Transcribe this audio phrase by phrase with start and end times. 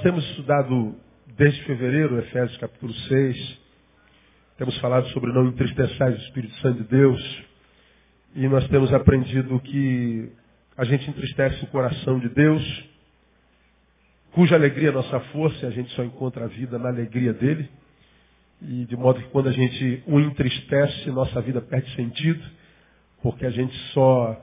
[0.00, 0.94] Nós temos estudado
[1.36, 3.58] desde fevereiro, Efésios capítulo 6.
[4.56, 7.42] Temos falado sobre não entristecer o Espírito Santo de Deus.
[8.34, 10.32] E nós temos aprendido que
[10.74, 12.88] a gente entristece o coração de Deus,
[14.32, 17.68] cuja alegria é nossa força, e a gente só encontra a vida na alegria dele.
[18.62, 22.42] E de modo que quando a gente o entristece, nossa vida perde sentido,
[23.22, 24.34] porque a gente só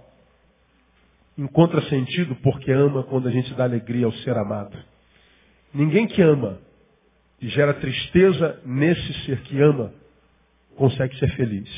[1.36, 4.78] encontra sentido porque ama quando a gente dá alegria ao ser amado.
[5.74, 6.60] Ninguém que ama
[7.42, 9.94] e gera tristeza nesse ser que ama
[10.76, 11.70] consegue ser feliz.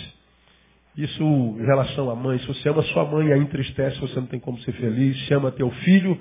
[0.98, 2.40] Isso em relação à mãe.
[2.40, 5.18] Se você ama sua mãe e a entristece, você não tem como ser feliz.
[5.28, 6.20] Se ama teu filho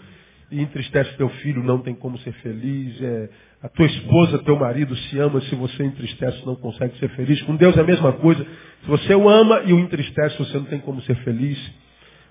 [0.51, 3.03] e entristece teu filho, não tem como ser feliz.
[3.03, 3.29] É,
[3.63, 7.43] a tua esposa, teu marido se ama, se você entristece, não consegue ser feliz.
[7.43, 8.45] Com Deus é a mesma coisa.
[8.83, 11.59] Se você o ama e o entristece, você não tem como ser feliz.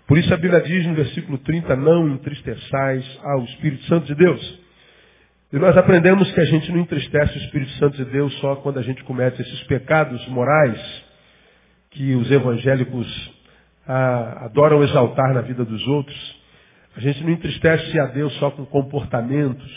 [0.07, 4.66] Por isso a Bíblia diz no versículo 30, não entristeçais ao Espírito Santo de Deus.
[5.51, 8.79] E nós aprendemos que a gente não entristece o Espírito Santo de Deus só quando
[8.79, 10.77] a gente comete esses pecados morais
[11.91, 13.31] que os evangélicos
[13.87, 16.35] ah, adoram exaltar na vida dos outros.
[16.97, 19.71] A gente não entristece a Deus só com comportamentos,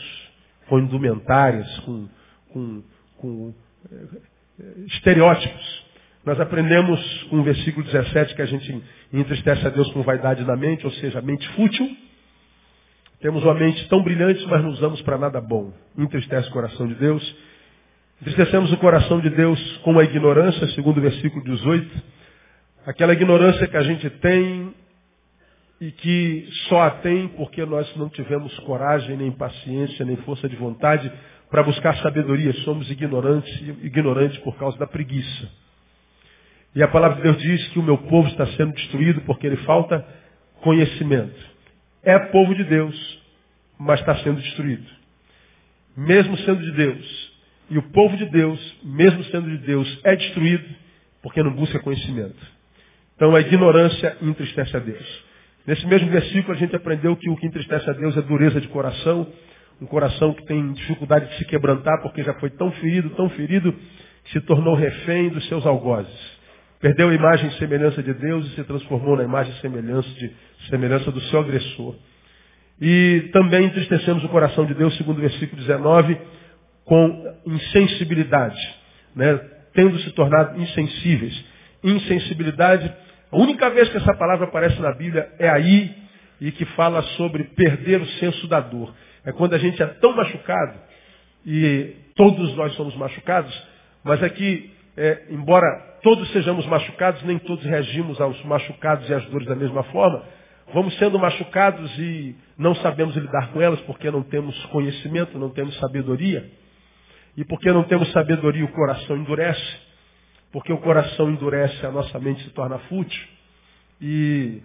[0.68, 2.08] com indumentárias, com,
[2.52, 2.82] com,
[3.18, 3.54] com
[3.92, 4.04] eh,
[4.86, 5.84] estereótipos.
[6.24, 8.82] Nós aprendemos com o versículo 17 que a gente
[9.12, 11.88] entristece a Deus com vaidade na mente, ou seja, mente fútil.
[13.20, 15.72] Temos uma mente tão brilhante, mas não usamos para nada bom.
[15.96, 17.36] Entristece o coração de Deus.
[18.22, 22.02] Entristecemos o coração de Deus com a ignorância, segundo o versículo 18.
[22.86, 24.74] Aquela ignorância que a gente tem
[25.80, 30.56] e que só a tem porque nós não tivemos coragem, nem paciência, nem força de
[30.56, 31.12] vontade
[31.50, 32.54] para buscar sabedoria.
[32.64, 35.48] Somos ignorantes, ignorantes por causa da preguiça.
[36.74, 39.56] E a palavra de Deus diz que o meu povo está sendo destruído porque ele
[39.58, 40.06] falta
[40.62, 41.50] conhecimento.
[42.02, 43.22] É povo de Deus,
[43.78, 44.86] mas está sendo destruído.
[45.96, 47.30] Mesmo sendo de Deus.
[47.70, 50.64] E o povo de Deus, mesmo sendo de Deus, é destruído
[51.22, 52.36] porque não busca conhecimento.
[53.16, 55.24] Então a ignorância entristece a Deus.
[55.66, 58.68] Nesse mesmo versículo a gente aprendeu que o que entristece a Deus é dureza de
[58.68, 59.30] coração,
[59.80, 63.72] um coração que tem dificuldade de se quebrantar porque já foi tão ferido, tão ferido,
[64.24, 66.39] que se tornou refém dos seus algozes.
[66.80, 70.32] Perdeu a imagem e semelhança de Deus e se transformou na imagem e semelhança, de,
[70.70, 71.94] semelhança do seu agressor.
[72.80, 76.16] E também entristecemos o coração de Deus, segundo o versículo 19,
[76.86, 78.58] com insensibilidade,
[79.14, 79.38] né?
[79.74, 81.44] tendo se tornado insensíveis.
[81.84, 82.90] Insensibilidade,
[83.30, 85.94] a única vez que essa palavra aparece na Bíblia é aí
[86.40, 88.94] e que fala sobre perder o senso da dor.
[89.26, 90.78] É quando a gente é tão machucado,
[91.44, 93.54] e todos nós somos machucados,
[94.02, 99.24] mas é que, é, embora todos sejamos machucados, nem todos reagimos aos machucados e às
[99.26, 100.22] dores da mesma forma.
[100.72, 105.76] Vamos sendo machucados e não sabemos lidar com elas porque não temos conhecimento, não temos
[105.78, 106.48] sabedoria.
[107.36, 109.76] E porque não temos sabedoria, o coração endurece.
[110.52, 113.28] Porque o coração endurece, a nossa mente se torna fútil.
[114.00, 114.62] E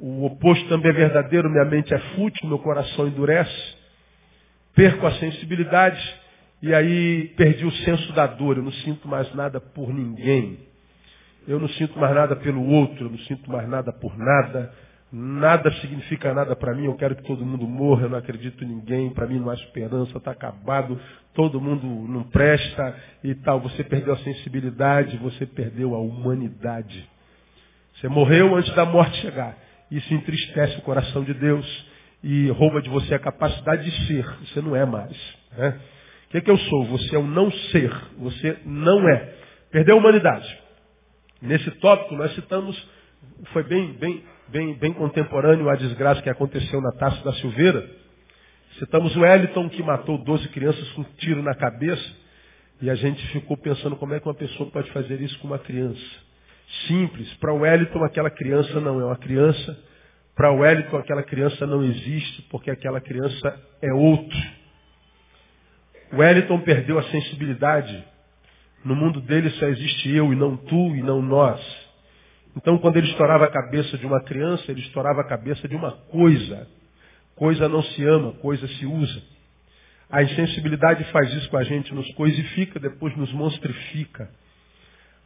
[0.00, 3.76] o oposto também é verdadeiro, minha mente é fútil, meu coração endurece.
[4.74, 6.20] Perco a sensibilidade
[6.62, 10.69] e aí perdi o senso da dor, eu não sinto mais nada por ninguém.
[11.50, 14.72] Eu não sinto mais nada pelo outro, eu não sinto mais nada por nada.
[15.12, 18.68] Nada significa nada para mim, eu quero que todo mundo morra, eu não acredito em
[18.68, 20.96] ninguém, para mim não há esperança, está acabado,
[21.34, 22.94] todo mundo não presta
[23.24, 23.58] e tal.
[23.62, 27.04] Você perdeu a sensibilidade, você perdeu a humanidade.
[27.96, 29.58] Você morreu antes da morte chegar.
[29.90, 31.66] Isso entristece o coração de Deus
[32.22, 34.24] e rouba de você a capacidade de ser.
[34.46, 35.16] Você não é mais.
[35.58, 35.80] Né?
[36.28, 36.84] O que, é que eu sou?
[36.84, 37.92] Você é um não ser.
[38.18, 39.34] Você não é.
[39.72, 40.69] Perdeu a humanidade.
[41.42, 42.76] Nesse tópico nós citamos,
[43.52, 47.88] foi bem, bem, bem, bem contemporâneo a desgraça que aconteceu na Taça da Silveira.
[48.78, 52.20] Citamos o Wellington que matou 12 crianças com um tiro na cabeça.
[52.82, 55.58] E a gente ficou pensando como é que uma pessoa pode fazer isso com uma
[55.58, 56.00] criança.
[56.86, 57.32] Simples.
[57.34, 59.78] Para o Wellington aquela criança não é uma criança.
[60.34, 64.38] Para o Wellington aquela criança não existe porque aquela criança é outro.
[66.12, 68.04] O Wellington perdeu a sensibilidade
[68.84, 71.60] no mundo dele só existe eu e não tu e não nós.
[72.56, 75.92] Então, quando ele estourava a cabeça de uma criança, ele estourava a cabeça de uma
[75.92, 76.66] coisa.
[77.36, 79.22] Coisa não se ama, coisa se usa.
[80.10, 84.28] A insensibilidade faz isso com a gente, nos coisifica, depois nos monstrifica.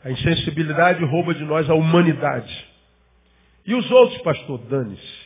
[0.04, 2.66] A insensibilidade rouba de nós a humanidade.
[3.66, 5.24] E os outros, pastor, dane-se.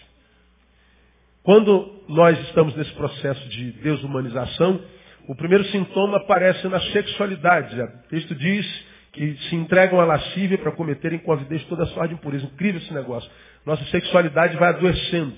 [1.42, 4.80] Quando nós estamos nesse processo de desumanização,
[5.28, 7.78] o primeiro sintoma aparece na sexualidade.
[7.78, 12.14] O texto diz que se entregam à lascívia para cometerem com avidez toda sorte de
[12.14, 12.46] impureza.
[12.46, 13.30] Incrível esse negócio.
[13.66, 15.36] Nossa sexualidade vai adoecendo.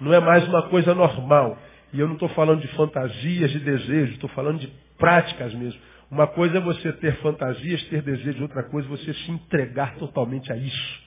[0.00, 1.56] Não é mais uma coisa normal.
[1.92, 4.66] E eu não estou falando de fantasias, de desejos, estou falando de
[4.98, 5.80] práticas mesmo.
[6.10, 10.52] Uma coisa é você ter fantasias, ter desejos, outra coisa é você se entregar totalmente
[10.52, 11.02] a isso.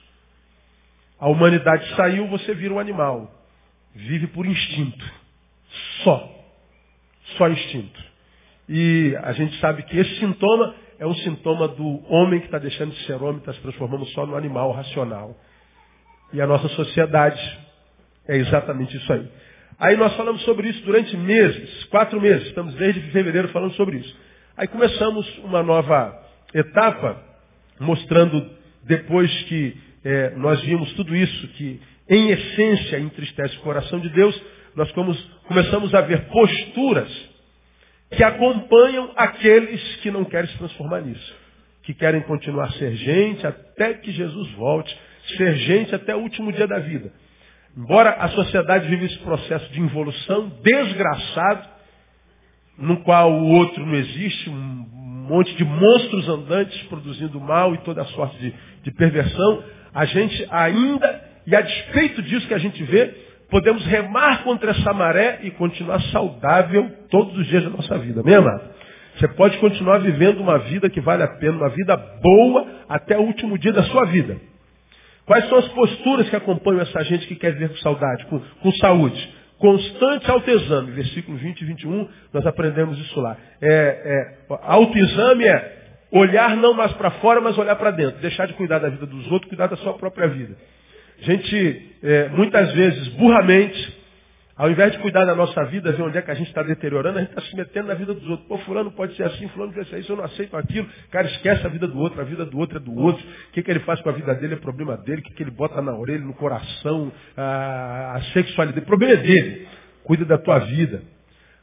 [1.20, 3.30] A humanidade saiu, você vira um animal.
[3.94, 5.04] Vive por instinto.
[6.04, 6.37] Só.
[7.36, 8.00] Só instinto.
[8.68, 12.92] E a gente sabe que esse sintoma é um sintoma do homem que está deixando
[12.92, 15.36] de ser homem, está se transformando só no animal racional.
[16.32, 17.40] E a nossa sociedade
[18.26, 19.26] é exatamente isso aí.
[19.78, 24.16] Aí nós falamos sobre isso durante meses, quatro meses, estamos desde fevereiro falando sobre isso.
[24.56, 26.20] Aí começamos uma nova
[26.52, 27.22] etapa,
[27.78, 28.50] mostrando
[28.82, 34.34] depois que é, nós vimos tudo isso, que em essência entristece o coração de Deus,
[34.78, 34.92] nós
[35.48, 37.10] começamos a ver posturas
[38.12, 41.36] que acompanham aqueles que não querem se transformar nisso,
[41.82, 44.96] que querem continuar ser gente até que Jesus volte,
[45.36, 47.12] ser gente até o último dia da vida.
[47.76, 51.68] Embora a sociedade vive esse processo de involução desgraçado,
[52.78, 54.86] no qual o outro não existe, um
[55.28, 58.54] monte de monstros andantes produzindo mal e toda sorte de,
[58.84, 64.42] de perversão, a gente ainda, e a despeito disso que a gente vê, podemos remar
[64.44, 68.20] contra essa maré e continuar saudável todos os dias da nossa vida.
[68.20, 68.62] Amém, amado?
[69.18, 73.22] Você pode continuar vivendo uma vida que vale a pena, uma vida boa até o
[73.22, 74.36] último dia da sua vida.
[75.26, 78.72] Quais são as posturas que acompanham essa gente que quer viver com saudade, com, com
[78.72, 79.34] saúde?
[79.58, 83.36] Constante autoexame, versículos 20 e 21, nós aprendemos isso lá.
[83.60, 85.78] É, é, autoexame é
[86.12, 88.20] olhar não mais para fora, mas olhar para dentro.
[88.20, 90.56] Deixar de cuidar da vida dos outros, cuidar da sua própria vida.
[91.20, 93.98] A gente, é, muitas vezes, burramente,
[94.58, 97.18] ao invés de cuidar da nossa vida, ver onde é que a gente está deteriorando,
[97.18, 98.48] a gente está se metendo na vida dos outros.
[98.48, 100.88] Pô, fulano pode ser assim, fulano pode ser isso, eu não aceito aquilo.
[101.12, 103.24] Cara esquece a vida do outro, a vida do outro é do outro.
[103.24, 105.42] O que, que ele faz com a vida dele é problema dele, o que, que
[105.44, 108.84] ele bota na orelha, no coração, a, a sexualidade.
[108.84, 109.68] O problema é dele.
[110.02, 111.02] Cuida da tua vida.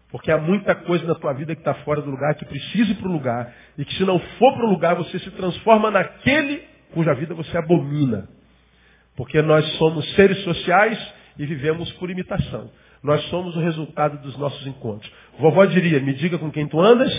[0.09, 2.95] Porque há muita coisa na tua vida que está fora do lugar, que precisa ir
[2.95, 3.53] para o lugar.
[3.77, 6.63] E que se não for para o lugar, você se transforma naquele
[6.93, 8.29] cuja vida você abomina.
[9.15, 12.69] Porque nós somos seres sociais e vivemos por imitação.
[13.03, 15.11] Nós somos o resultado dos nossos encontros.
[15.39, 17.13] Vovó diria, me diga com quem tu andas,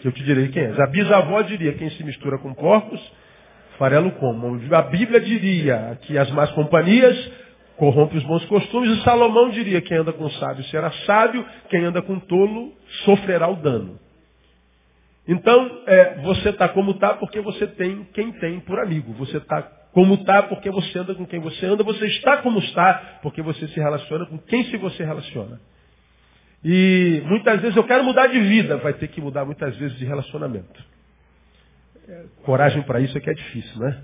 [0.00, 0.78] que eu te direi quem és.
[0.78, 3.00] A bisavó diria, quem se mistura com porcos,
[3.78, 4.60] farelo como.
[4.74, 7.16] A Bíblia diria que as más companhias
[7.76, 8.98] corrompem os bons costumes.
[8.98, 12.74] E Salomão diria, quem anda com sábio será sábio, quem anda com tolo
[13.04, 13.98] sofrerá o dano.
[15.26, 19.12] Então, é, você está como está porque você tem quem tem por amigo.
[19.14, 23.18] Você está como está porque você anda com quem você anda, você está como está
[23.22, 25.60] porque você se relaciona com quem se você relaciona.
[26.64, 30.04] E muitas vezes eu quero mudar de vida, vai ter que mudar muitas vezes de
[30.04, 30.84] relacionamento.
[32.08, 34.02] É, coragem para isso é que é difícil, né?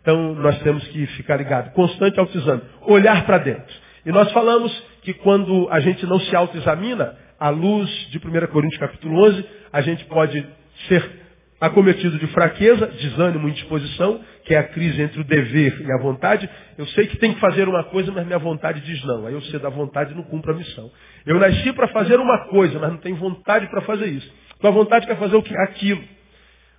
[0.00, 3.74] Então nós temos que ficar ligado, constante autoexame, olhar para dentro.
[4.06, 8.80] E nós falamos que quando a gente não se autoexamina, à luz de 1 Coríntios
[8.80, 10.44] capítulo 11, a gente pode
[10.88, 11.27] ser
[11.60, 16.48] acometido de fraqueza, desânimo, indisposição, que é a crise entre o dever e a vontade.
[16.76, 19.26] Eu sei que tem que fazer uma coisa, mas minha vontade diz não.
[19.26, 20.90] Aí eu cedo a vontade e não cumpro a missão.
[21.26, 24.32] Eu nasci para fazer uma coisa, mas não tenho vontade para fazer isso.
[24.60, 25.56] Tua vontade quer fazer o que?
[25.56, 26.02] Aquilo.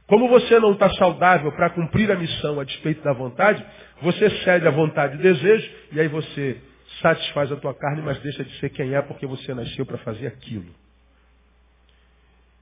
[0.08, 3.64] Como você não está saudável para cumprir a missão a despeito da vontade,
[4.02, 6.58] você cede a vontade e desejo, e aí você
[7.02, 10.28] satisfaz a tua carne, mas deixa de ser quem é porque você nasceu para fazer
[10.28, 10.66] aquilo.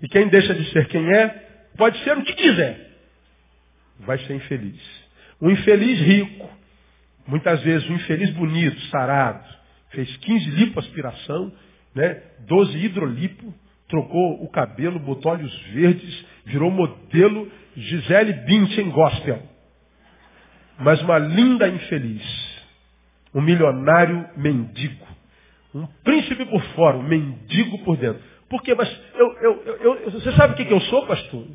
[0.02, 1.47] E quem deixa de ser quem é,
[1.78, 2.92] Pode ser o que quiser.
[4.00, 4.82] Vai ser infeliz.
[5.42, 6.50] Um infeliz rico,
[7.28, 9.48] muitas vezes um infeliz bonito, sarado,
[9.92, 11.54] fez 15 lipoaspiração,
[11.94, 13.54] né, 12 hidrolipo,
[13.88, 19.42] trocou o cabelo, botou olhos verdes, virou modelo Gisele Bündchen Gospel.
[20.80, 22.24] Mas uma linda infeliz,
[23.34, 25.08] um milionário mendigo,
[25.74, 28.22] um príncipe por fora, um mendigo por dentro.
[28.50, 28.74] Por quê?
[28.76, 31.46] Mas eu, eu, eu, você sabe o que eu sou, pastor?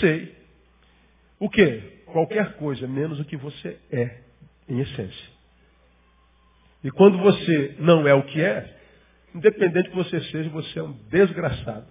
[0.00, 0.34] Sei.
[1.38, 2.02] O quê?
[2.06, 4.18] Qualquer coisa, menos o que você é,
[4.68, 5.36] em essência.
[6.82, 8.76] E quando você não é o que é,
[9.34, 11.86] independente que você seja, você é um desgraçado.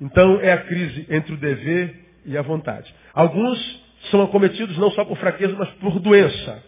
[0.00, 2.92] Então é a crise entre o dever e a vontade.
[3.12, 6.62] Alguns são acometidos não só por fraqueza, mas por doença.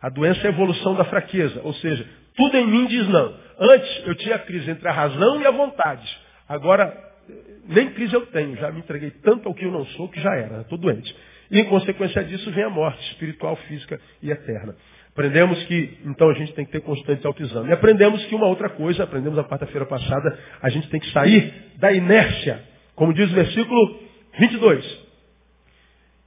[0.00, 1.60] A doença é a evolução da fraqueza.
[1.64, 3.34] Ou seja, tudo em mim diz não.
[3.58, 6.06] Antes eu tinha a crise entre a razão e a vontade.
[6.48, 7.13] Agora,
[7.66, 8.56] nem crise eu tenho.
[8.56, 10.60] Já me entreguei tanto ao que eu não sou que já era.
[10.60, 11.14] Estou doente.
[11.50, 14.74] E em consequência disso vem a morte espiritual, física e eterna.
[15.12, 17.68] Aprendemos que, então, a gente tem que ter constante autoexame.
[17.68, 21.54] E aprendemos que uma outra coisa, aprendemos na quarta-feira passada, a gente tem que sair
[21.76, 22.60] da inércia.
[22.96, 24.00] Como diz o versículo
[24.38, 25.04] 22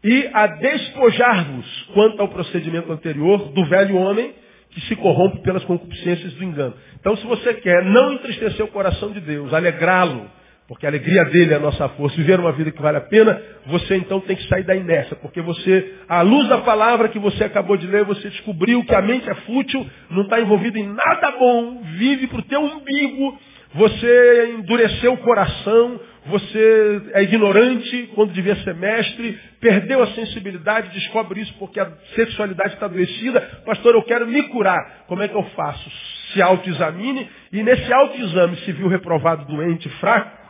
[0.03, 4.33] e a despojar-vos quanto ao procedimento anterior do velho homem
[4.69, 6.75] que se corrompe pelas concupiscências do engano.
[6.99, 10.29] Então, se você quer não entristecer o coração de Deus, alegrá-lo,
[10.67, 13.41] porque a alegria dele é a nossa força, viver uma vida que vale a pena,
[13.67, 17.45] você então tem que sair da inércia, porque você, à luz da palavra que você
[17.45, 21.31] acabou de ler, você descobriu que a mente é fútil, não está envolvida em nada
[21.39, 23.39] bom, vive para o teu umbigo,
[23.75, 31.39] você endureceu o coração, você é ignorante quando devia ser mestre, perdeu a sensibilidade, descobre
[31.39, 33.39] isso porque a sexualidade está adoecida.
[33.65, 35.05] Pastor, eu quero me curar.
[35.07, 35.89] Como é que eu faço?
[36.33, 40.46] Se autoexamine e nesse autoexame se viu reprovado, doente, fraco,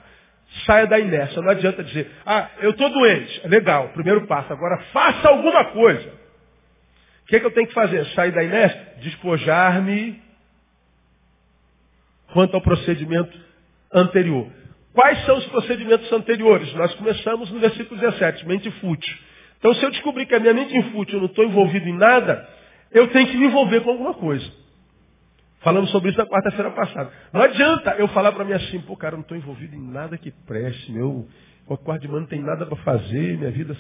[0.65, 1.41] saia da inércia.
[1.41, 3.41] Não adianta dizer, ah, eu estou doente.
[3.43, 4.51] É legal, primeiro passo.
[4.51, 6.07] Agora faça alguma coisa.
[7.23, 8.05] O que, é que eu tenho que fazer?
[8.07, 8.93] Sair da inércia?
[9.01, 10.21] Despojar-me
[12.31, 13.37] quanto ao procedimento
[13.93, 14.47] anterior.
[14.93, 16.73] Quais são os procedimentos anteriores?
[16.73, 19.17] Nós começamos no versículo 17, mente fútil.
[19.59, 22.47] Então, se eu descobrir que a minha mente fútil, eu não estou envolvido em nada,
[22.91, 24.49] eu tenho que me envolver com alguma coisa.
[25.59, 27.11] Falamos sobre isso na quarta-feira passada.
[27.33, 30.17] Não adianta eu falar para mim assim, pô, cara, eu não estou envolvido em nada
[30.17, 31.27] que preste, meu.
[31.67, 33.75] O quarto de mano não tem nada para fazer, minha vida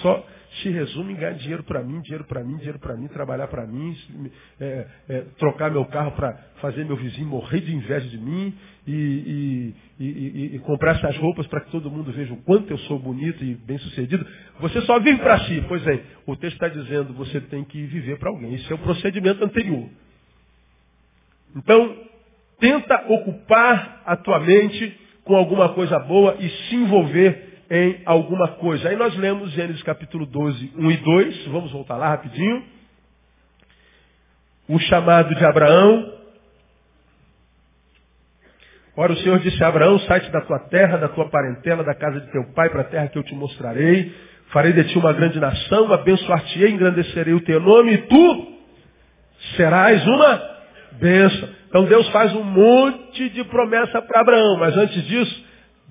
[0.00, 0.24] só
[0.60, 3.66] se resume em ganhar dinheiro para mim, dinheiro para mim, dinheiro para mim, trabalhar para
[3.66, 3.96] mim,
[4.60, 8.54] é, é, trocar meu carro para fazer meu vizinho morrer de inveja de mim
[8.86, 12.78] e, e, e, e comprar essas roupas para que todo mundo veja o quanto eu
[12.78, 14.24] sou bonito e bem sucedido.
[14.60, 15.64] Você só vive para si.
[15.66, 18.54] Pois é, o texto está dizendo você tem que viver para alguém.
[18.54, 19.88] Esse é o procedimento anterior.
[21.56, 21.96] Então,
[22.58, 28.88] tenta ocupar a tua mente com alguma coisa boa e se envolver em alguma coisa.
[28.88, 32.62] Aí nós lemos Gênesis capítulo 12, 1 e 2, vamos voltar lá rapidinho.
[34.68, 36.12] O chamado de Abraão.
[38.94, 42.20] Ora, o Senhor disse a Abraão, sai-te da tua terra, da tua parentela, da casa
[42.20, 44.14] de teu pai, para a terra que eu te mostrarei.
[44.48, 48.58] Farei de ti uma grande nação, abençoar-te-ei, engrandecerei o teu nome, e tu
[49.56, 50.51] serás uma
[50.98, 51.48] bênção.
[51.68, 55.44] Então Deus faz um monte de promessa para Abraão, mas antes disso,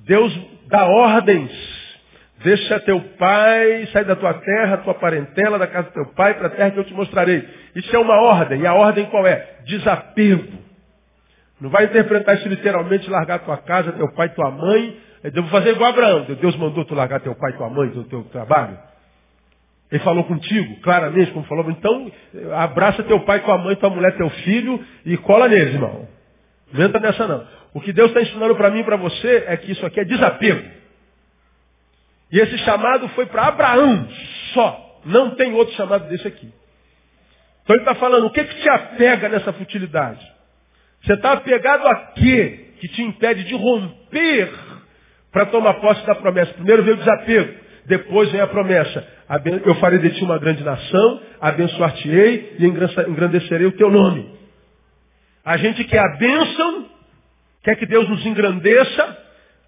[0.06, 1.82] Deus dá ordens
[2.44, 6.48] Deixa teu pai, sai da tua terra, tua parentela, da casa do teu pai, para
[6.48, 7.48] a terra que eu te mostrarei.
[7.76, 8.62] Isso é uma ordem.
[8.62, 9.60] E a ordem qual é?
[9.66, 10.60] Desapego.
[11.60, 14.98] Não vai interpretar isso literalmente, largar tua casa, teu pai, tua mãe.
[15.24, 16.26] Eu devo fazer igual Abraão.
[16.40, 18.78] Deus mandou tu largar teu pai, tua mãe, do teu trabalho.
[19.92, 21.70] Ele falou contigo, claramente, como falou.
[21.70, 22.12] Então,
[22.54, 26.08] abraça teu pai, tua mãe, tua mulher, teu filho e cola neles, irmão.
[26.72, 27.46] Não entra nessa não.
[27.74, 30.06] O que Deus está ensinando para mim e para você é que isso aqui é
[30.06, 30.64] desapego.
[32.32, 34.08] E esse chamado foi para Abraão
[34.54, 35.02] só.
[35.06, 36.52] Não tem outro chamado desse aqui.
[37.64, 40.26] Então ele está falando, o que, que te apega nessa futilidade?
[41.04, 44.52] Você está apegado a quê que te impede de romper
[45.32, 46.54] para tomar posse da promessa?
[46.54, 47.54] Primeiro veio o desapego,
[47.86, 49.06] depois vem a promessa.
[49.66, 54.30] Eu farei de ti uma grande nação, abençoar-te-ei e engrandecerei o teu nome.
[55.46, 56.86] A gente quer a bênção,
[57.64, 59.18] quer que Deus nos engrandeça,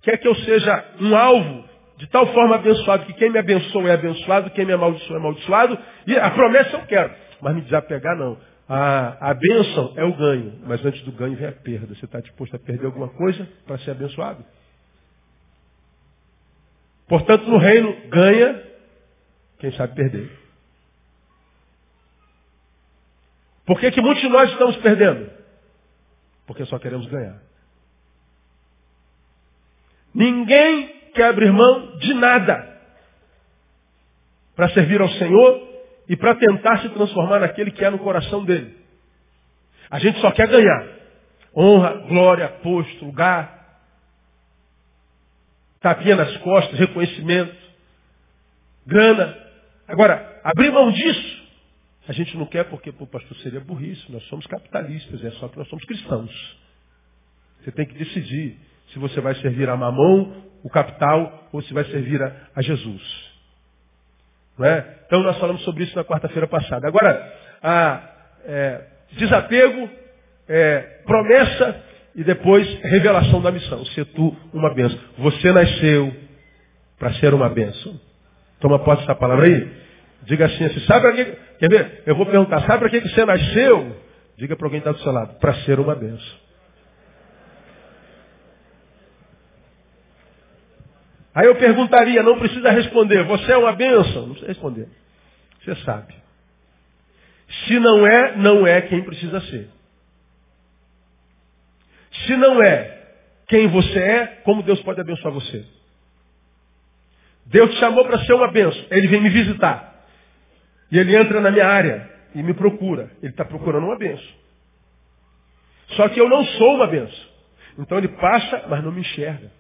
[0.02, 1.64] quer que eu seja um alvo
[1.98, 5.78] de tal forma abençoado que quem me abençoa é abençoado, quem me amaldiçoa é amaldiçoado.
[6.08, 7.14] E a promessa eu quero.
[7.40, 8.38] Mas me desapegar não.
[8.68, 10.60] A, a bênção é o ganho.
[10.66, 11.96] Mas antes do ganho vem a perda.
[11.96, 14.44] Você está disposto a perder alguma coisa para ser abençoado?
[17.08, 18.73] Portanto, no reino, ganha
[19.64, 20.30] quem sabe perder.
[23.66, 25.32] Por que, que muitos de nós estamos perdendo?
[26.46, 27.42] Porque só queremos ganhar.
[30.14, 32.78] Ninguém quer abrir mão de nada
[34.54, 35.66] para servir ao Senhor
[36.10, 38.78] e para tentar se transformar naquele que é no coração dele.
[39.90, 40.90] A gente só quer ganhar.
[41.56, 43.80] Honra, glória, posto, lugar,
[45.80, 47.56] tapinha nas costas, reconhecimento,
[48.86, 49.53] grana.
[49.94, 51.44] Agora, abrir mão disso,
[52.08, 54.12] a gente não quer porque, pô, pastor, seria burrice.
[54.12, 56.58] Nós somos capitalistas, é só que nós somos cristãos.
[57.62, 58.58] Você tem que decidir
[58.92, 63.34] se você vai servir a mamão o capital ou se vai servir a, a Jesus.
[64.62, 64.84] É?
[65.06, 66.88] Então nós falamos sobre isso na quarta-feira passada.
[66.88, 68.10] Agora, a,
[68.46, 68.82] é,
[69.12, 69.90] desapego,
[70.50, 71.84] é, promessa
[72.16, 73.86] e depois revelação da missão.
[73.88, 74.98] Ser tu uma bênção.
[75.20, 76.16] Você nasceu
[76.98, 78.00] para ser uma bênção.
[78.60, 79.83] Toma posse dessa palavra aí.
[80.26, 81.26] Diga assim, assim sabe para que.
[81.60, 82.04] Quer ver?
[82.06, 84.02] Eu vou perguntar, sabe para que você nasceu?
[84.38, 85.38] Diga para alguém que está do seu lado.
[85.40, 86.44] Para ser uma bênção.
[91.36, 94.22] Aí eu perguntaria, não precisa responder, você é uma bênção?
[94.28, 94.88] Não precisa responder.
[95.64, 96.14] Você sabe.
[97.66, 99.70] Se não é, não é quem precisa ser.
[102.26, 103.02] Se não é
[103.48, 105.66] quem você é, como Deus pode abençoar você?
[107.46, 108.86] Deus te chamou para ser uma bênção.
[108.92, 109.93] Ele vem me visitar.
[110.94, 112.08] E ele entra na minha área.
[112.36, 113.12] e me procura.
[113.22, 114.36] Ele está procurando uma benção.
[115.96, 117.30] Só que eu não sou uma benção.
[117.80, 119.52] Então ele passa, mas não me enxerga.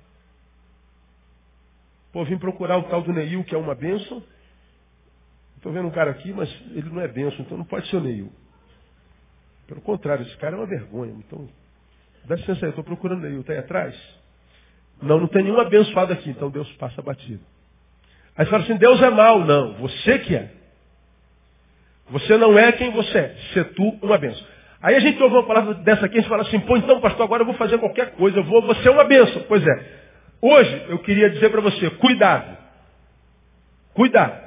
[2.11, 4.23] Pô, vim procurar o tal do Neil, que é uma benção.
[5.57, 8.01] Estou vendo um cara aqui, mas ele não é benção, então não pode ser o
[8.01, 8.31] Neil.
[9.65, 11.13] Pelo contrário, esse cara é uma vergonha.
[11.17, 11.49] Então,
[12.25, 13.41] dá licença aí, estou procurando Neil.
[13.41, 13.95] Está aí atrás?
[15.01, 17.43] Não, não tem nenhum abençoado aqui, então Deus passa batido.
[18.35, 19.43] Aí você fala assim, Deus é mau.
[19.43, 20.62] Não, você que é.
[22.13, 23.35] Você não é quem você é.
[23.53, 24.45] Ser tu uma benção.
[24.83, 27.41] Aí a gente ouve uma palavra dessa aqui e fala assim, pô, então pastor, agora
[27.41, 29.43] eu vou fazer qualquer coisa, eu vou, você é uma benção.
[29.47, 29.85] Pois é.
[30.39, 32.55] Hoje eu queria dizer para você, cuidado.
[33.95, 34.43] Cuidado.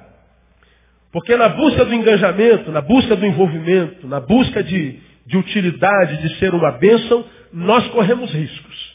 [1.10, 6.38] Porque na busca do engajamento, na busca do envolvimento, na busca de, de utilidade, de
[6.38, 8.85] ser uma bênção, nós corremos riscos.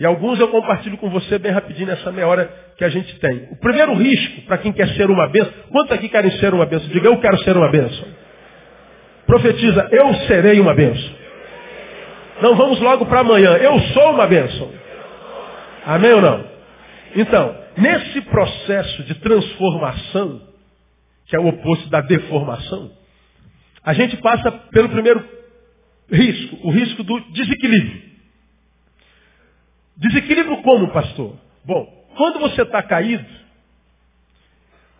[0.00, 3.48] E alguns eu compartilho com você bem rapidinho nessa meia hora que a gente tem.
[3.50, 6.88] O primeiro risco para quem quer ser uma bênção, quantos aqui querem ser uma bênção?
[6.88, 8.08] Diga, eu quero ser uma bênção.
[9.26, 11.14] Profetiza, eu serei uma bênção.
[12.40, 14.72] Não vamos logo para amanhã, eu sou uma bênção.
[15.84, 16.46] Amém ou não?
[17.16, 20.40] Então, nesse processo de transformação,
[21.26, 22.90] que é o oposto da deformação,
[23.84, 25.22] a gente passa pelo primeiro
[26.10, 28.09] risco, o risco do desequilíbrio.
[30.00, 31.36] Desequilíbrio como, pastor?
[31.62, 31.86] Bom,
[32.16, 33.26] quando você está caído,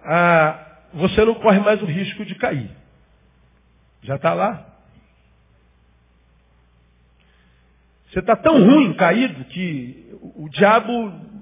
[0.05, 2.71] ah, você não corre mais o risco de cair.
[4.03, 4.67] Já está lá.
[8.11, 10.93] Você está tão ruim, caído, que o diabo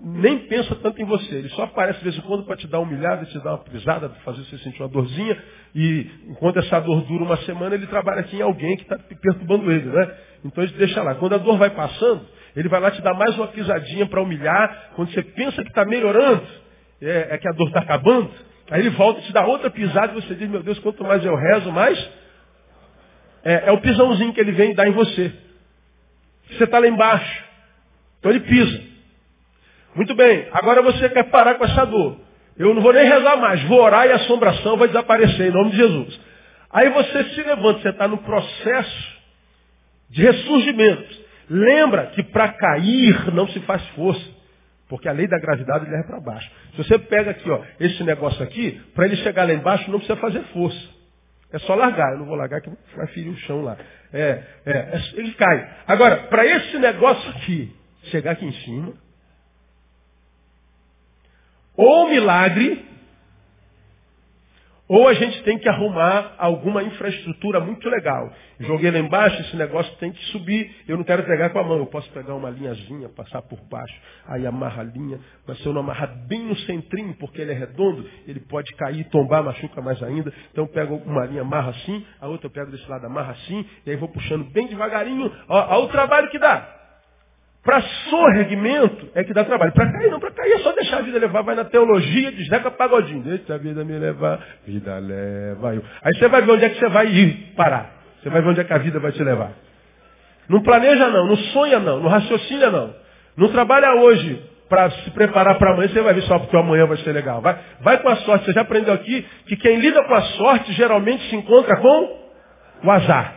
[0.05, 1.37] nem pensa tanto em você.
[1.37, 4.11] Ele só aparece de vez em quando para te dar humilhada, te dar uma pisada,
[4.25, 5.42] fazer você sentir uma dorzinha.
[5.75, 9.73] E enquanto essa dor dura uma semana, ele trabalha aqui em alguém que está perturbando
[9.73, 10.16] ele, né?
[10.44, 11.16] Então ele deixa lá.
[11.16, 12.25] Quando a dor vai passando,
[12.57, 14.91] ele vai lá te dar mais uma pisadinha para humilhar.
[14.95, 16.47] Quando você pensa que está melhorando,
[17.01, 18.31] é, é, que a dor está acabando.
[18.71, 21.25] Aí ele volta e te dá outra pisada e você diz, meu Deus, quanto mais
[21.25, 22.11] eu rezo, mais.
[23.45, 25.33] É, é o pisãozinho que ele vem dar em você.
[26.51, 27.45] Você está lá embaixo.
[28.19, 28.83] Então ele pisa.
[29.95, 32.21] Muito bem, agora você quer parar com essa dor.
[32.59, 35.71] Eu não vou nem rezar mais, vou orar e a assombração vai desaparecer em nome
[35.71, 36.21] de Jesus.
[36.71, 39.19] Aí você se levanta, você está no processo
[40.11, 41.28] de ressurgimento.
[41.49, 44.39] Lembra que para cair não se faz força.
[44.89, 46.51] Porque a lei da gravidade leva para baixo.
[46.73, 50.19] Se você pega aqui, ó, esse negócio aqui, para ele chegar lá embaixo não precisa
[50.19, 50.99] fazer força.
[51.53, 52.13] É só largar.
[52.13, 53.77] Eu não vou largar que vai ferir o chão lá.
[54.13, 55.71] É, é, é ele cai.
[55.87, 58.95] Agora, para esse negócio aqui chegar aqui em cima,
[61.77, 62.88] ou milagre,
[64.88, 68.33] ou a gente tem que arrumar alguma infraestrutura muito legal.
[68.61, 70.74] Joguei lá embaixo, esse negócio tem que subir.
[70.88, 73.94] Eu não quero pegar com a mão, eu posso pegar uma linhazinha, passar por baixo,
[74.27, 75.20] aí amarra a linha.
[75.46, 79.05] Mas se eu não amarrar bem no centrinho, porque ele é redondo, ele pode cair,
[79.11, 80.33] tombar, machuca mais ainda.
[80.51, 83.64] Então eu pego uma linha, amarra assim, a outra eu pego desse lado, amarra assim,
[83.85, 85.31] e aí vou puxando bem devagarinho.
[85.48, 86.78] Olha o trabalho que dá.
[87.64, 89.73] Para sorregimento é que dá trabalho.
[89.73, 91.42] Para cair não, para cair é só deixar a vida levar.
[91.42, 93.23] Vai na teologia de Zeca Pagodinho.
[93.23, 95.83] Deixa a vida me levar, vida leva eu.
[96.03, 97.90] Aí você vai ver onde é que você vai ir parar.
[98.23, 99.53] Você vai ver onde é que a vida vai te levar.
[100.49, 102.94] Não planeja não, não sonha não, não raciocina não.
[103.37, 106.97] Não trabalha hoje para se preparar para amanhã, você vai ver só porque amanhã vai
[106.99, 107.40] ser legal.
[107.40, 108.47] Vai, vai com a sorte.
[108.47, 112.18] Você já aprendeu aqui que quem lida com a sorte geralmente se encontra com
[112.85, 113.35] o azar.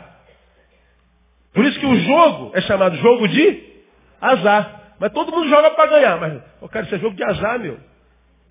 [1.53, 3.70] Por isso que o jogo é chamado jogo de
[4.21, 4.81] Azar.
[4.99, 6.19] Mas todo mundo joga para ganhar.
[6.19, 7.79] Mas eu quero ser jogo de azar, meu.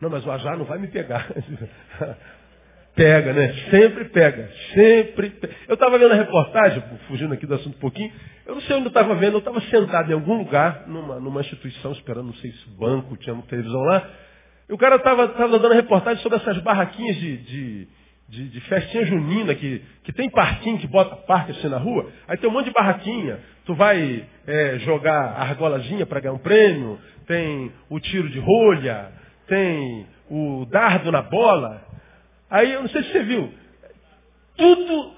[0.00, 1.28] Não, mas o azar não vai me pegar.
[2.96, 3.52] pega, né?
[3.70, 4.50] Sempre pega.
[4.74, 5.54] Sempre pega.
[5.68, 8.12] Eu estava vendo a reportagem, fugindo aqui do assunto um pouquinho.
[8.44, 9.34] Eu não sei onde eu estava vendo.
[9.34, 13.32] Eu estava sentado em algum lugar, numa, numa instituição, esperando, não sei se banco, tinha
[13.32, 14.10] uma televisão lá.
[14.68, 17.88] E o cara estava dando reportagem sobre essas barraquinhas de, de
[18.30, 22.36] de, de, festinha junina, que, que tem parquinho que bota parque assim na rua, aí
[22.36, 23.40] tem um monte de barraquinha.
[23.70, 29.12] Tu vai é, jogar argolazinha para ganhar um prêmio, tem o tiro de rolha,
[29.46, 31.80] tem o dardo na bola.
[32.50, 33.54] Aí eu não sei se você viu.
[34.56, 35.14] Tudo,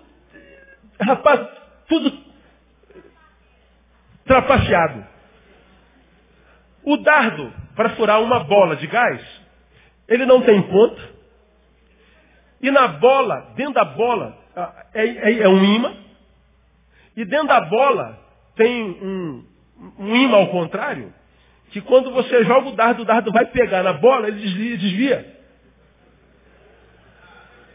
[1.01, 1.49] rapaz,
[1.88, 2.12] tudo
[4.27, 5.07] trapaceado.
[6.85, 9.23] O dardo, para furar uma bola de gás,
[10.07, 11.11] ele não tem ponta,
[12.61, 14.37] e na bola, dentro da bola,
[14.93, 15.97] é, é, é um imã.
[17.17, 18.21] E dentro da bola
[18.55, 19.45] tem um,
[19.99, 21.12] um imã ao contrário,
[21.71, 24.77] que quando você joga o dardo, o dardo vai pegar na bola, ele desvia.
[24.77, 25.37] desvia.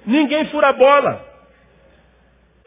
[0.06, 1.28] Ninguém fura a bola.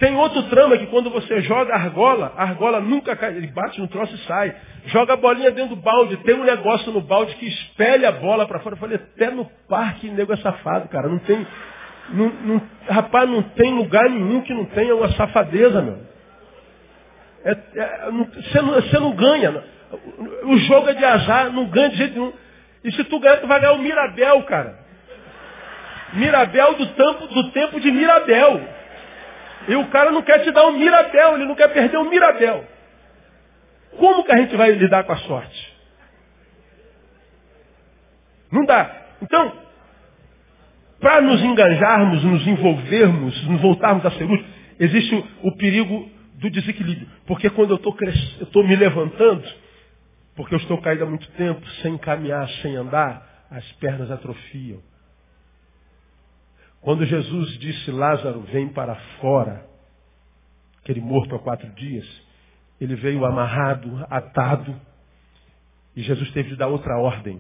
[0.01, 3.79] Tem outro trama que quando você joga a argola, a argola nunca cai, ele bate
[3.79, 4.57] no troço e sai.
[4.87, 8.47] Joga a bolinha dentro do balde, tem um negócio no balde que espelha a bola
[8.47, 8.75] para fora.
[8.75, 11.07] Eu falei, até no parque nego é safado, cara.
[11.07, 11.47] Não tem,
[12.11, 15.99] Não, não, rapaz, não tem lugar nenhum que não tenha uma safadeza, meu.
[17.45, 19.65] É, é, você, não, você não ganha.
[20.45, 22.33] O jogo é de azar, não ganha de jeito nenhum.
[22.85, 24.79] E se tu ganhar, tu vai ganhar o Mirabel, cara.
[26.15, 28.61] Mirabel do tempo, do tempo de Mirabel.
[29.69, 32.65] E o cara não quer te dar um Mirabel, ele não quer perder um Mirabel.
[33.99, 35.77] Como que a gente vai lidar com a sorte?
[38.51, 38.91] Não dá.
[39.23, 39.53] Então,
[41.01, 44.47] para nos engajarmos, nos envolvermos, nos voltarmos a ser úteis,
[44.79, 47.09] existe o, o perigo do desequilíbrio.
[47.27, 47.95] Porque quando eu
[48.41, 49.47] estou me levantando,
[50.35, 54.81] porque eu estou caído há muito tempo, sem caminhar, sem andar, as pernas atrofiam.
[56.81, 59.67] Quando Jesus disse, Lázaro, vem para fora,
[60.83, 62.07] aquele morto há quatro dias,
[62.81, 64.75] ele veio amarrado, atado,
[65.95, 67.39] e Jesus teve de dar outra ordem.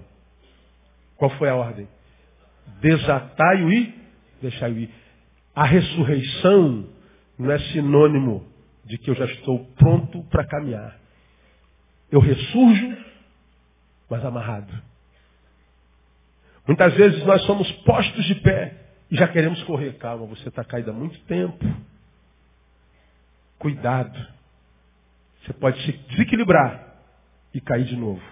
[1.16, 1.88] Qual foi a ordem?
[2.82, 3.94] Desatai-o e
[4.42, 4.90] deixai-o ir.
[5.54, 6.86] A ressurreição
[7.38, 8.49] não é sinônimo
[8.84, 10.98] de que eu já estou pronto para caminhar.
[12.10, 12.96] Eu ressurjo,
[14.08, 14.72] mas amarrado.
[16.66, 18.74] Muitas vezes nós somos postos de pé
[19.10, 19.94] e já queremos correr.
[19.98, 21.64] Calma, você está caído há muito tempo.
[23.58, 24.18] Cuidado.
[25.42, 26.96] Você pode se desequilibrar
[27.54, 28.22] e cair de novo.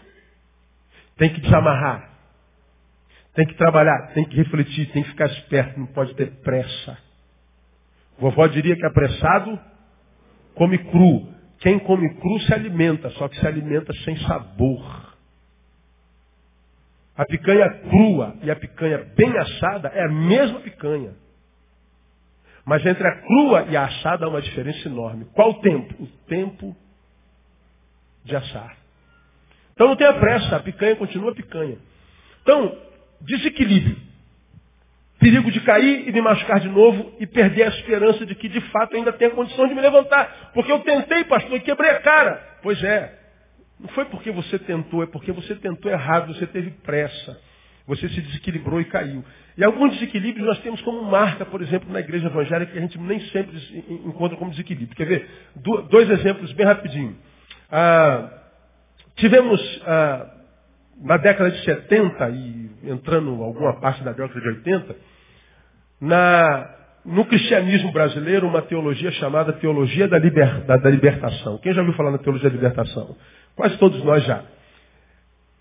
[1.16, 2.18] Tem que desamarrar.
[3.34, 6.98] Tem que trabalhar, tem que refletir, tem que ficar esperto, não pode ter pressa.
[8.18, 9.60] Vovó diria que apressado
[10.58, 11.26] come cru.
[11.60, 15.16] Quem come cru se alimenta, só que se alimenta sem sabor.
[17.16, 21.14] A picanha crua e a picanha bem assada é a mesma picanha.
[22.64, 25.24] Mas entre a crua e a assada há uma diferença enorme.
[25.32, 26.02] Qual o tempo?
[26.02, 26.76] O tempo
[28.24, 28.76] de assar.
[29.72, 31.78] Então não tenha pressa, a picanha continua picanha.
[32.42, 32.76] Então,
[33.20, 34.07] desequilíbrio.
[35.18, 38.60] Perigo de cair e me machucar de novo e perder a esperança de que de
[38.60, 40.50] fato ainda tenha condição de me levantar.
[40.54, 42.40] Porque eu tentei, pastor, e quebrei a cara.
[42.62, 43.18] Pois é.
[43.80, 47.40] Não foi porque você tentou, é porque você tentou errado, você teve pressa.
[47.86, 49.24] Você se desequilibrou e caiu.
[49.56, 52.98] E alguns desequilíbrios nós temos como marca, por exemplo, na igreja evangélica, que a gente
[52.98, 53.56] nem sempre
[54.04, 54.94] encontra como desequilíbrio.
[54.94, 55.28] Quer ver?
[55.90, 57.16] Dois exemplos bem rapidinho.
[57.70, 58.30] Ah,
[59.16, 60.26] tivemos ah,
[61.00, 64.96] na década de 70 e entrando alguma parte da década de 80,
[66.00, 66.70] na,
[67.04, 71.58] no cristianismo brasileiro, uma teologia chamada teologia da, liber, da, da libertação.
[71.58, 73.16] Quem já ouviu falar na teologia da libertação?
[73.56, 74.42] Quase todos nós já.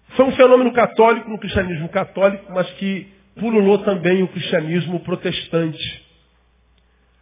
[0.09, 3.07] Foi um fenômeno católico no cristianismo católico, mas que
[3.39, 6.05] pululou também o cristianismo protestante.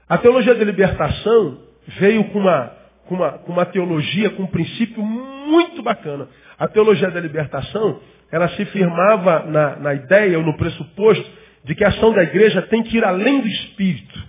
[0.08, 1.58] A teologia da libertação
[1.99, 2.71] veio com uma,
[3.08, 6.28] com uma, com uma teologia, com um princípio muito bacana.
[6.58, 7.99] A teologia da libertação,
[8.32, 12.62] ela se firmava na, na ideia ou no pressuposto de que a ação da igreja
[12.63, 14.23] tem que ir além do espírito.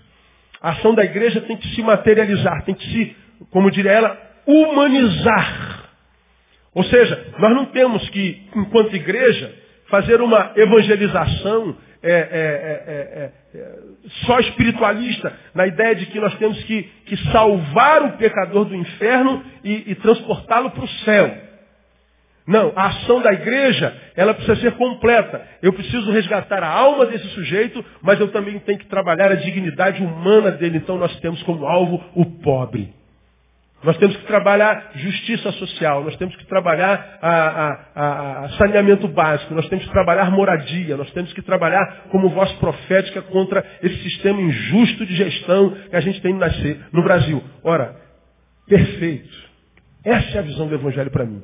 [0.60, 3.16] A ação da igreja tem que se materializar, tem que se,
[3.50, 5.90] como diria ela, humanizar.
[6.74, 9.54] Ou seja, nós não temos que, enquanto igreja,
[9.88, 13.70] fazer uma evangelização é, é, é, é, é
[14.24, 19.44] só espiritualista, na ideia de que nós temos que, que salvar o pecador do inferno
[19.62, 21.45] e, e transportá-lo para o céu.
[22.46, 25.42] Não, a ação da igreja, ela precisa ser completa.
[25.60, 30.00] Eu preciso resgatar a alma desse sujeito, mas eu também tenho que trabalhar a dignidade
[30.02, 30.78] humana dele.
[30.78, 32.94] Então nós temos como alvo o pobre.
[33.82, 37.30] Nós temos que trabalhar justiça social, nós temos que trabalhar a,
[37.94, 42.50] a, a, saneamento básico, nós temos que trabalhar moradia, nós temos que trabalhar como voz
[42.54, 46.32] profética contra esse sistema injusto de gestão que a gente tem
[46.92, 47.44] no, Brasil.
[47.62, 47.96] Ora,
[48.66, 49.46] perfeito.
[50.04, 51.42] Essa é a visão do Evangelho para mim.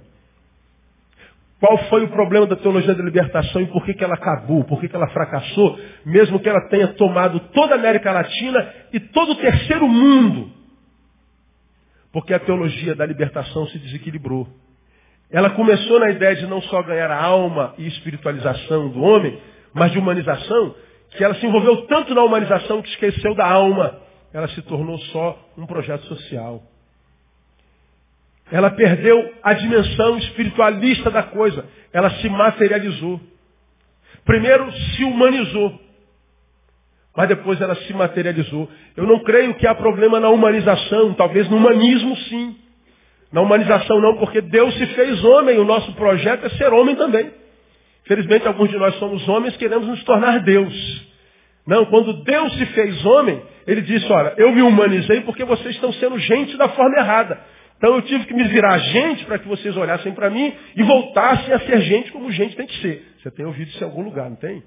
[1.62, 4.80] Qual foi o problema da teologia da libertação e por que, que ela acabou, por
[4.80, 9.30] que, que ela fracassou, mesmo que ela tenha tomado toda a América Latina e todo
[9.30, 10.50] o terceiro mundo?
[12.12, 14.48] Porque a teologia da libertação se desequilibrou.
[15.30, 19.38] Ela começou na ideia de não só ganhar a alma e espiritualização do homem,
[19.72, 20.74] mas de humanização,
[21.10, 24.00] que ela se envolveu tanto na humanização que esqueceu da alma.
[24.34, 26.60] Ela se tornou só um projeto social.
[28.52, 31.64] Ela perdeu a dimensão espiritualista da coisa.
[31.90, 33.18] Ela se materializou.
[34.26, 35.80] Primeiro se humanizou.
[37.16, 38.68] Mas depois ela se materializou.
[38.94, 42.54] Eu não creio que há problema na humanização, talvez no humanismo sim.
[43.32, 47.30] Na humanização não, porque Deus se fez homem, o nosso projeto é ser homem também.
[48.04, 51.06] Felizmente alguns de nós somos homens, queremos nos tornar Deus.
[51.66, 55.90] Não, quando Deus se fez homem, ele disse, olha, eu me humanizei porque vocês estão
[55.94, 57.40] sendo gente da forma errada.
[57.82, 61.52] Então eu tive que me virar gente para que vocês olhassem para mim e voltassem
[61.52, 63.04] a ser gente como gente tem que ser.
[63.20, 64.62] Você tem ouvido isso em algum lugar, não tem?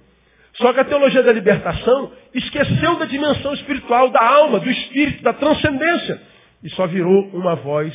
[0.56, 5.32] Só que a teologia da libertação esqueceu da dimensão espiritual, da alma, do espírito, da
[5.32, 6.22] transcendência.
[6.62, 7.94] E só virou uma voz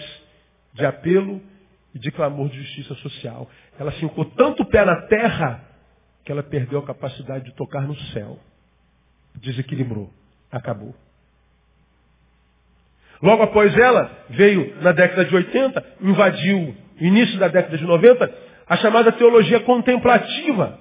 [0.72, 1.42] de apelo
[1.94, 3.46] e de clamor de justiça social.
[3.78, 5.62] Ela fincou tanto o pé na terra
[6.24, 8.38] que ela perdeu a capacidade de tocar no céu.
[9.35, 10.11] Desequilibrou.
[10.50, 10.94] Acabou.
[13.22, 18.33] Logo após ela, veio na década de 80, invadiu o início da década de 90,
[18.66, 20.78] a chamada teologia contemplativa.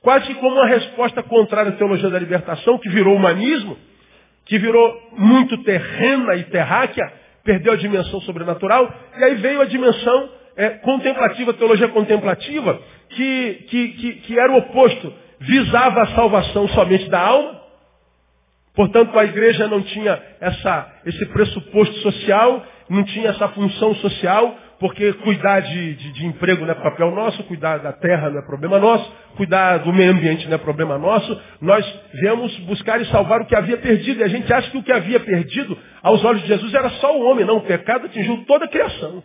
[0.00, 3.76] Quase como uma resposta contrária à teologia da libertação, que virou humanismo,
[4.44, 7.12] que virou muito terrena e terráquea,
[7.44, 13.88] perdeu a dimensão sobrenatural, e aí veio a dimensão é, contemplativa, teologia contemplativa, que, que,
[13.88, 17.61] que, que era o oposto, visava a salvação somente da alma,
[18.74, 25.12] portanto a igreja não tinha essa, esse pressuposto social, não tinha essa função social, porque
[25.12, 28.80] cuidar de, de, de, emprego não é papel nosso, cuidar da terra não é problema
[28.80, 31.40] nosso, cuidar do meio ambiente não é problema nosso.
[31.60, 34.20] Nós viemos buscar e salvar o que havia perdido.
[34.20, 37.16] E a gente acha que o que havia perdido, aos olhos de Jesus, era só
[37.16, 37.44] o homem.
[37.44, 39.22] Não, o pecado atingiu toda a criação.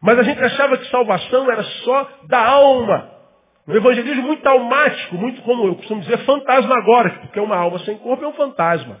[0.00, 3.17] Mas a gente achava que salvação era só da alma.
[3.68, 8.24] Um evangelismo muito almático, muito como eu costumo dizer, fantasmagórico, porque uma alma sem corpo
[8.24, 8.96] é um fantasma.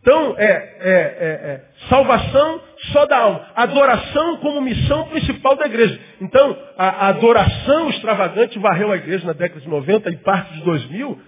[0.00, 2.60] Então, é, é, é, é, salvação
[2.92, 3.46] só da alma.
[3.54, 5.98] Adoração como missão principal da igreja.
[6.20, 10.62] Então, a, a adoração extravagante varreu a igreja na década de 90 e parte de
[10.62, 11.20] 2000,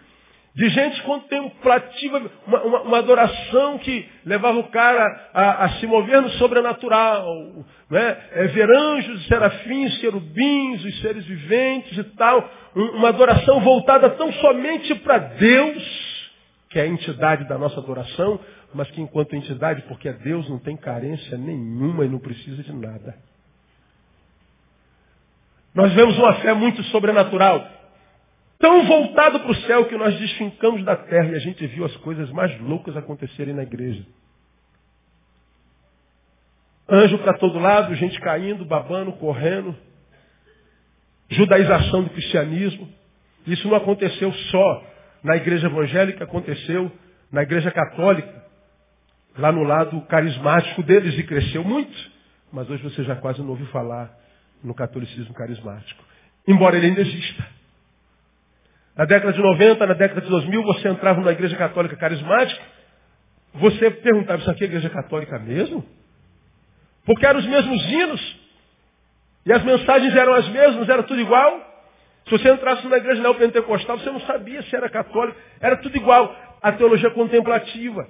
[0.59, 6.21] de gente contemplativa, uma, uma, uma, adoração que levava o cara a, a se mover
[6.21, 7.25] no sobrenatural,
[7.89, 8.17] né?
[8.33, 12.51] é, ver anjos, serafins, querubins, os seres viventes e tal.
[12.75, 16.29] Uma adoração voltada tão somente para Deus,
[16.71, 18.41] que é a entidade da nossa adoração,
[18.75, 23.15] mas que enquanto entidade, porque Deus não tem carência nenhuma e não precisa de nada.
[25.73, 27.78] Nós vemos uma fé muito sobrenatural,
[28.59, 31.97] tão voltada para o céu que nós desfincamos da terra e a gente viu as
[31.99, 34.05] coisas mais loucas acontecerem na igreja.
[36.89, 39.77] Anjo para todo lado, gente caindo, babando, correndo.
[41.29, 42.89] Judaização do cristianismo.
[43.47, 44.85] Isso não aconteceu só
[45.23, 46.91] na igreja evangélica, aconteceu
[47.31, 48.39] na igreja católica
[49.37, 51.97] lá no lado carismático deles e cresceu muito.
[52.53, 54.11] Mas hoje você já quase não ouviu falar
[54.63, 56.03] no catolicismo carismático.
[56.47, 57.47] Embora ele ainda exista.
[58.99, 62.61] Na década de 90, na década de 2000, você entrava numa igreja católica carismática,
[63.55, 65.85] você perguntava, isso aqui é igreja católica mesmo?
[67.07, 68.41] Porque eram os mesmos hinos,
[69.47, 71.61] e as mensagens eram as mesmas, era tudo igual.
[72.25, 76.37] Se você entrasse numa igreja neopentecostal, você não sabia se era católico, era tudo igual.
[76.61, 78.05] A teologia contemplativa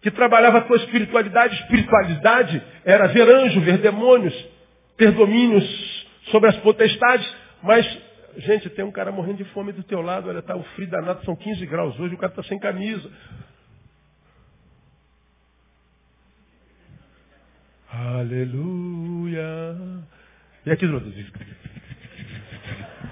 [0.00, 1.54] que trabalhava com a espiritualidade.
[1.54, 4.34] Espiritualidade era ver anjo, ver demônios,
[4.96, 7.32] ter domínios sobre as potestades.
[7.62, 7.86] Mas,
[8.38, 11.24] gente, tem um cara morrendo de fome do teu lado, olha, tá o frio danado,
[11.24, 13.10] são 15 graus hoje, o cara está sem camisa.
[17.90, 19.76] Aleluia.
[20.64, 21.12] E aqui do outro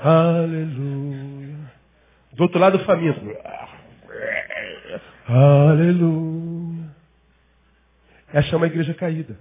[0.00, 1.56] Aleluia.
[2.34, 3.20] Do outro lado, faminto.
[5.26, 6.94] Aleluia.
[8.32, 9.38] Essa é uma igreja caída.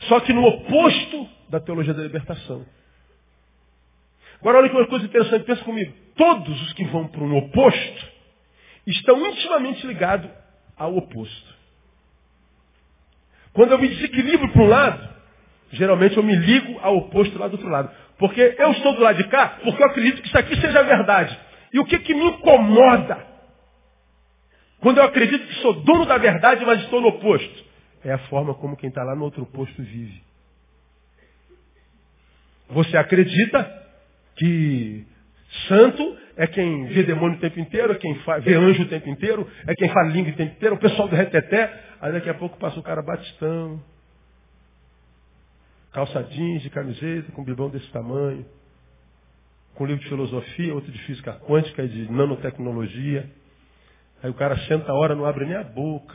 [0.00, 2.66] Só que no oposto da teologia da libertação.
[4.42, 5.94] Agora olha que uma coisa interessante, pensa comigo.
[6.16, 8.06] Todos os que vão para um oposto
[8.84, 10.28] estão intimamente ligados
[10.76, 11.54] ao oposto.
[13.52, 15.08] Quando eu me desequilibro para um lado,
[15.70, 17.88] geralmente eu me ligo ao oposto lá do outro lado.
[18.18, 21.38] Porque eu estou do lado de cá, porque eu acredito que isso aqui seja verdade.
[21.72, 23.24] E o que, que me incomoda?
[24.80, 27.64] Quando eu acredito que sou dono da verdade, mas estou no oposto.
[28.04, 30.20] É a forma como quem está lá no outro posto vive.
[32.70, 33.81] Você acredita
[34.36, 35.06] que
[35.68, 39.48] santo é quem vê demônio o tempo inteiro, é quem vê anjo o tempo inteiro,
[39.66, 41.80] é quem fala língua o tempo inteiro, o pessoal do reteté.
[42.00, 43.80] Aí daqui a pouco passa o cara batistão,
[45.92, 48.44] calça jeans de camiseta, com um bibão desse tamanho
[49.74, 53.28] com livro de filosofia, outro de física quântica e de nanotecnologia.
[54.22, 56.14] Aí o cara senta a hora, não abre nem a boca.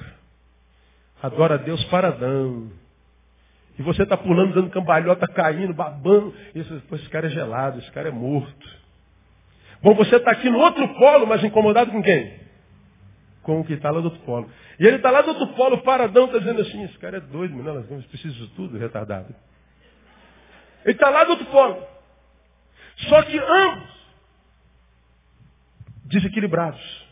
[1.22, 2.72] Adora a Deus paradão.
[3.78, 6.34] E você está pulando, dando cambalhota, caindo, babando.
[6.56, 8.68] Isso, esse cara é gelado, esse cara é morto.
[9.82, 12.40] Bom, você está aqui no outro polo, mas incomodado com quem?
[13.44, 14.50] Com o que está lá do outro polo.
[14.80, 17.56] E ele está lá do outro polo, paradão, está dizendo assim, esse cara é doido,
[17.62, 19.34] nós precisamos de tudo, retardado.
[20.84, 21.84] Ele está lá do outro polo.
[23.10, 23.98] Só que ambos
[26.06, 27.08] desequilibrados.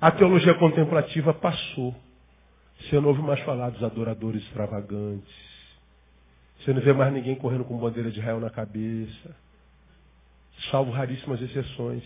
[0.00, 1.94] A teologia contemplativa passou.
[2.80, 5.34] Você não ouve mais falar dos adoradores extravagantes.
[6.60, 9.36] Você não vê mais ninguém correndo com bandeira de Israel na cabeça.
[10.70, 12.02] salvo raríssimas exceções.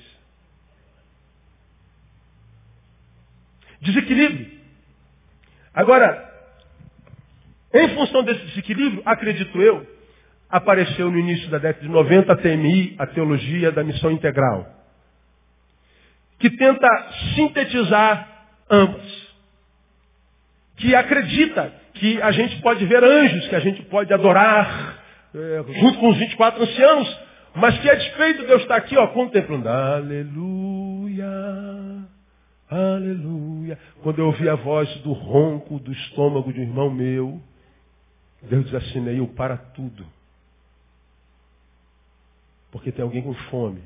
[3.80, 4.58] Desequilíbrio.
[5.72, 6.28] Agora,
[7.72, 9.86] em função desse desequilíbrio, acredito eu,
[10.48, 14.66] apareceu no início da década de 90 a TMI, a Teologia da Missão Integral,
[16.38, 16.88] que tenta
[17.34, 19.17] sintetizar ambas.
[20.78, 25.02] Que acredita que a gente pode ver anjos, que a gente pode adorar,
[25.34, 27.20] é, junto com os 24 anciãos,
[27.54, 31.26] mas que a despeito de Deus estar aqui, ó, contemplando, aleluia,
[32.70, 33.78] aleluia.
[34.02, 37.40] Quando eu ouvi a voz do ronco do estômago de um irmão meu,
[38.42, 40.06] Deus diz assim, para tudo.
[42.70, 43.82] Porque tem alguém com fome.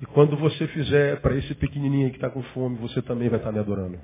[0.00, 3.52] E quando você fizer para esse pequenininho que está com fome, você também vai estar
[3.52, 3.98] me adorando.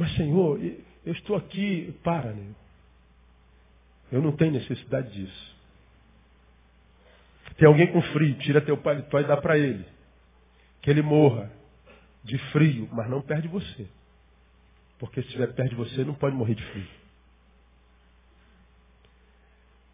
[0.00, 0.58] Mas Senhor,
[1.04, 2.54] eu estou aqui, para, né?
[4.10, 5.56] Eu não tenho necessidade disso.
[7.58, 9.84] Tem alguém com frio, tira teu paletó e dá para ele.
[10.80, 11.52] Que ele morra
[12.24, 13.86] de frio, mas não perde você.
[14.98, 16.88] Porque se estiver perto de você, não pode morrer de frio.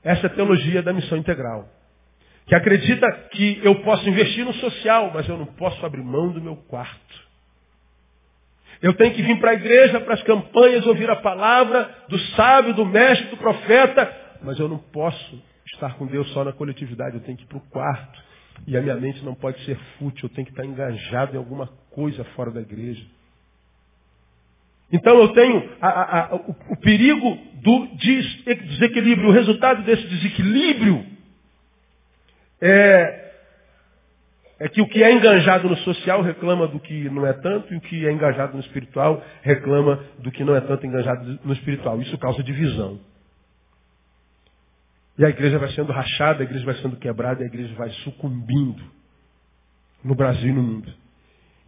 [0.04, 1.68] Essa é a teologia da missão integral.
[2.46, 6.40] Que acredita que eu posso investir no social, mas eu não posso abrir mão do
[6.40, 7.25] meu quarto.
[8.82, 12.74] Eu tenho que vir para a igreja, para as campanhas, ouvir a palavra do sábio,
[12.74, 14.12] do mestre, do profeta,
[14.42, 17.58] mas eu não posso estar com Deus só na coletividade, eu tenho que ir para
[17.58, 18.26] o quarto.
[18.66, 21.66] E a minha mente não pode ser fútil, eu tenho que estar engajado em alguma
[21.90, 23.04] coisa fora da igreja.
[24.92, 29.28] Então eu tenho a, a, a, o, o, perigo do desequilíbrio.
[29.28, 31.04] O resultado desse desequilíbrio
[32.60, 33.25] é,
[34.58, 37.76] é que o que é engajado no social reclama do que não é tanto, e
[37.76, 42.00] o que é engajado no espiritual reclama do que não é tanto engajado no espiritual.
[42.00, 42.98] Isso causa divisão.
[45.18, 48.82] E a igreja vai sendo rachada, a igreja vai sendo quebrada, a igreja vai sucumbindo
[50.02, 50.92] no Brasil e no mundo.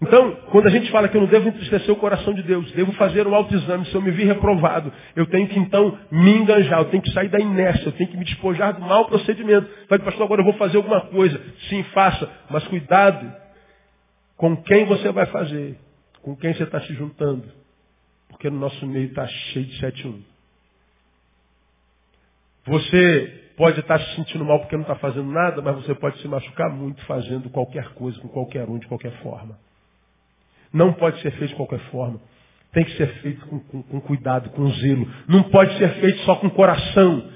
[0.01, 2.93] Então, quando a gente fala que eu não devo entristecer o coração de Deus, devo
[2.93, 6.85] fazer um autoexame, se eu me vir reprovado, eu tenho que então me enganjar, eu
[6.85, 9.69] tenho que sair da inércia, eu tenho que me despojar do mau procedimento.
[9.89, 11.41] Vai, pastor, agora eu vou fazer alguma coisa.
[11.69, 13.33] Sim, faça, mas cuidado
[14.37, 15.77] com quem você vai fazer,
[16.23, 17.45] com quem você está se juntando.
[18.29, 20.23] Porque no nosso meio está cheio de 7-1.
[22.67, 26.29] Você pode estar se sentindo mal porque não está fazendo nada, mas você pode se
[26.29, 29.59] machucar muito fazendo qualquer coisa, com qualquer um, de qualquer forma.
[30.73, 32.21] Não pode ser feito de qualquer forma.
[32.73, 35.09] Tem que ser feito com, com, com cuidado, com zelo.
[35.27, 37.31] Não pode ser feito só com coração.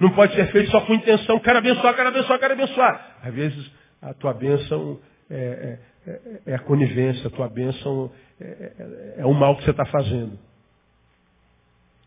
[0.00, 1.38] Não pode ser feito só com intenção.
[1.38, 3.16] Quero abençoar, quero abençoar, quero abençoar.
[3.22, 4.98] Às vezes a tua bênção
[5.30, 8.10] é, é, é, é a conivência, a tua bênção
[8.40, 10.38] é, é, é o mal que você está fazendo.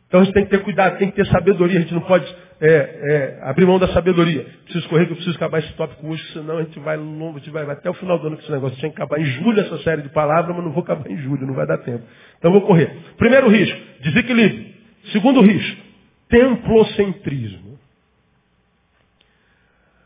[0.07, 1.79] Então a gente tem que ter cuidado, tem que ter sabedoria.
[1.79, 2.25] A gente não pode
[2.61, 4.45] é, é, abrir mão da sabedoria.
[4.63, 7.39] Preciso correr, que eu preciso acabar esse tópico hoje, senão a gente vai longo, a
[7.39, 8.77] gente vai, vai até o final do ano com esse negócio.
[8.77, 11.45] Tinha que acabar em julho essa série de palavras, mas não vou acabar em julho,
[11.45, 12.03] não vai dar tempo.
[12.37, 12.95] Então vou correr.
[13.17, 14.73] Primeiro risco, desequilíbrio.
[15.11, 15.81] Segundo risco,
[16.29, 17.77] templocentrismo.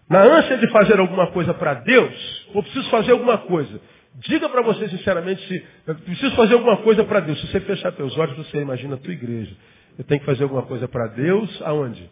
[0.09, 3.79] Na ânsia de fazer alguma coisa para Deus, eu preciso fazer alguma coisa.
[4.15, 5.63] Diga para você sinceramente se
[6.03, 7.39] preciso fazer alguma coisa para Deus.
[7.39, 9.55] Se você fechar teus olhos, você imagina a tua igreja.
[9.99, 12.09] Eu tenho que fazer alguma coisa para Deus, aonde?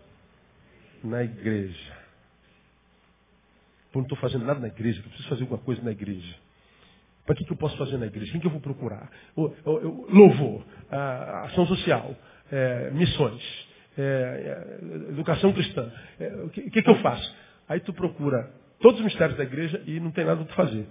[1.03, 1.97] na igreja.
[3.91, 6.35] Pô, não estou fazendo nada na igreja, eu preciso fazer alguma coisa na igreja.
[7.25, 8.31] Para que, que eu posso fazer na igreja?
[8.31, 9.09] Quem que eu vou procurar?
[9.35, 12.15] O, o, o, louvor, a, ação social,
[12.51, 13.67] é, missões,
[13.97, 15.91] é, é, educação cristã.
[16.19, 17.35] É, o que, que, que eu faço?
[17.67, 20.87] Aí tu procura todos os mistérios da igreja e não tem nada para fazer.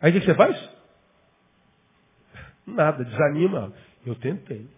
[0.00, 0.70] Aí o que, que você faz?
[2.66, 3.72] Nada, desanima.
[4.04, 4.68] Eu tentei.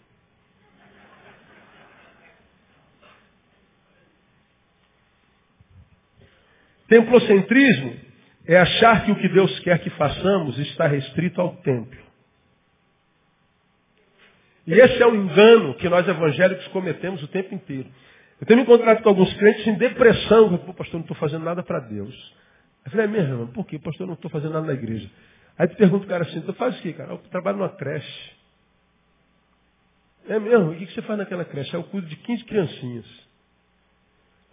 [6.88, 7.96] Templocentrismo
[8.46, 12.04] é achar que o que Deus quer que façamos está restrito ao templo.
[14.66, 17.88] E esse é um engano que nós evangélicos cometemos o tempo inteiro.
[18.40, 20.56] Eu tenho me encontrado com alguns crentes em depressão.
[20.58, 22.14] Pô, pastor, não estou fazendo nada para Deus.
[22.84, 23.46] Eu falei, é mesmo, irmão?
[23.48, 23.78] Por quê?
[23.78, 25.10] Pastor, não estou fazendo nada na igreja.
[25.56, 27.12] Aí tu pergunta o cara assim, tu faz o quê, cara?
[27.12, 28.32] Eu trabalho numa creche.
[30.28, 30.70] É mesmo?
[30.70, 31.74] O que você faz naquela creche?
[31.74, 33.23] Eu cuido de 15 criancinhas.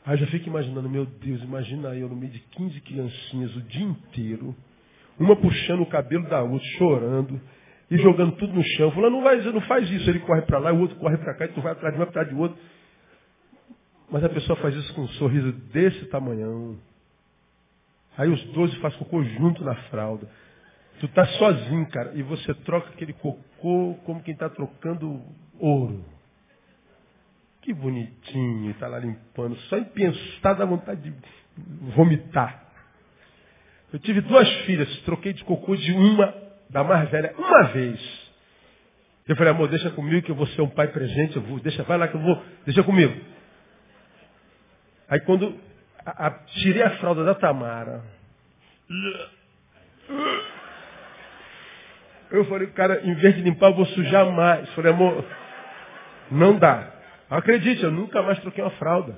[0.05, 3.83] Aí já fico imaginando, meu Deus, imagina eu no meio de 15 criancinhas o dia
[3.83, 4.55] inteiro,
[5.19, 7.39] uma puxando o cabelo da outra, chorando,
[7.91, 8.89] e jogando tudo no chão.
[8.91, 10.09] Falando, não, vai, não faz isso.
[10.09, 12.03] Ele corre para lá, o outro corre para cá, e tu vai atrás de um,
[12.03, 12.57] atrás de outro.
[14.09, 16.77] Mas a pessoa faz isso com um sorriso desse tamanhão.
[18.17, 20.27] Aí os doze fazem cocô junto na fralda.
[21.01, 25.21] Tu tá sozinho, cara, e você troca aquele cocô como quem está trocando
[25.59, 26.03] ouro.
[27.61, 29.55] Que bonitinho, está lá limpando.
[29.69, 31.13] Só em pensar dá vontade de
[31.95, 32.65] vomitar.
[33.93, 36.33] Eu tive duas filhas, troquei de cocô de uma,
[36.69, 38.31] da mais velha, uma vez.
[39.27, 41.83] Eu falei, amor, deixa comigo que eu vou ser um pai presente, eu vou, deixa,
[41.83, 43.13] vai lá que eu vou, deixa comigo.
[45.07, 45.59] Aí quando
[46.05, 48.01] a, a, tirei a fralda da Tamara,
[52.31, 54.67] eu falei, cara, em vez de limpar, eu vou sujar mais.
[54.69, 55.25] Eu falei, amor,
[56.31, 57.00] não dá.
[57.31, 59.17] Acredite, eu nunca mais troquei uma fralda.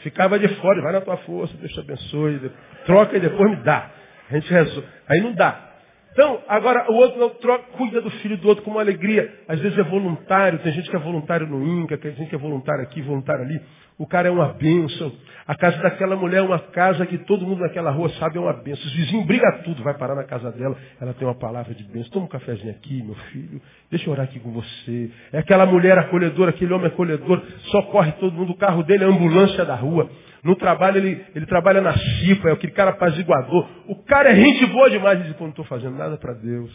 [0.00, 2.50] Ficava de fora, vai na tua força, Deus te abençoe.
[2.84, 3.90] Troca e depois me dá.
[4.28, 4.88] A gente resolve.
[5.08, 5.71] Aí não dá.
[6.12, 9.32] Então, agora o outro troca, cuida do filho do outro com uma alegria.
[9.48, 12.38] Às vezes é voluntário, tem gente que é voluntário no INCA, tem gente que é
[12.38, 13.60] voluntário aqui, voluntário ali.
[13.98, 15.12] O cara é uma bênção.
[15.46, 18.52] A casa daquela mulher é uma casa que todo mundo naquela rua sabe é uma
[18.52, 18.84] bênção.
[18.84, 22.10] Os vizinhos brigam tudo, vai parar na casa dela, ela tem uma palavra de bênção.
[22.10, 23.60] Toma um cafezinho aqui, meu filho.
[23.90, 25.10] Deixa eu orar aqui com você.
[25.32, 28.52] É aquela mulher acolhedora, aquele homem acolhedor, socorre todo mundo.
[28.52, 30.10] O carro dele é a ambulância da rua.
[30.42, 33.68] No trabalho, ele, ele trabalha na CIPA, é aquele cara apaziguador.
[33.86, 35.20] O cara é gente boa demais.
[35.20, 36.72] Ele diz, pô, não estou fazendo nada para Deus.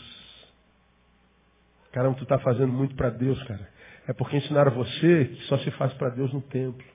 [1.92, 3.68] Caramba, tu está fazendo muito para Deus, cara.
[4.08, 6.86] É porque ensinaram você que só se faz para Deus no templo.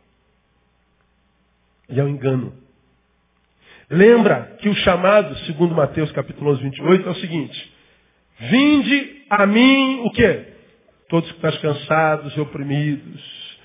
[1.91, 2.55] E é um engano.
[3.91, 7.75] Lembra que o chamado, segundo Mateus capítulo 11, 28, é o seguinte.
[8.39, 10.55] Vinde a mim o quê?
[11.11, 13.59] Todos que estão cansados e oprimidos.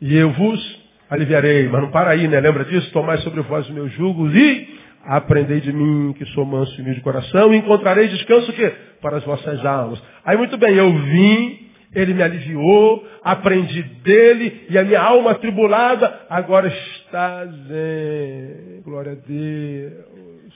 [0.00, 0.75] E eu vos
[1.10, 1.68] aliviarei.
[1.68, 2.40] Mas não para aí, né?
[2.40, 2.90] Lembra disso?
[2.92, 4.76] Tomai sobre vós o meu jugo e
[5.06, 8.74] aprendei de mim, que sou manso e humilde de coração, e encontrarei descanso o quê?
[9.00, 10.02] Para as vossas almas.
[10.24, 16.26] Aí muito bem, eu vim, ele me aliviou, aprendi dele, e a minha alma atribulada
[16.28, 18.82] agora está zen.
[18.82, 20.54] Glória a Deus.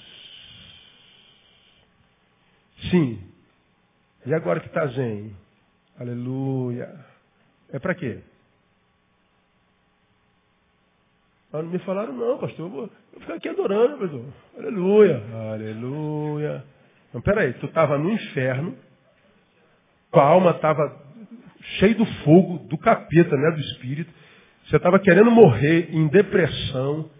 [2.90, 3.20] Sim.
[4.26, 5.30] E agora que está zen?
[5.98, 6.88] Aleluia.
[7.72, 8.18] É para quê?
[11.52, 12.66] Mas não me falaram, não, pastor.
[12.66, 14.24] Eu vou, ficar aqui adorando, pastor.
[14.56, 15.22] Aleluia,
[15.52, 16.64] aleluia.
[17.08, 18.76] Então, peraí, tu estava no inferno,
[20.12, 20.96] tua alma estava
[21.78, 24.12] cheia do fogo, do capeta, né, do espírito.
[24.66, 27.10] Você estava querendo morrer em depressão,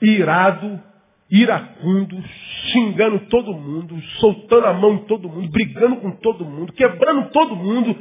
[0.00, 0.80] irado,
[1.30, 2.22] iracundo,
[2.72, 7.54] xingando todo mundo, soltando a mão em todo mundo, brigando com todo mundo, quebrando todo
[7.54, 7.94] mundo.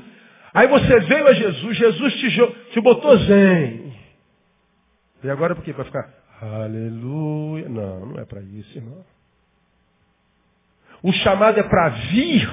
[0.53, 3.82] Aí você veio a Jesus, Jesus te, te botou zen.
[5.23, 5.73] E agora por quê?
[5.73, 6.09] Para ficar,
[6.41, 7.69] aleluia.
[7.69, 9.05] Não, não é para isso, irmão.
[11.01, 12.49] O chamado é para vir.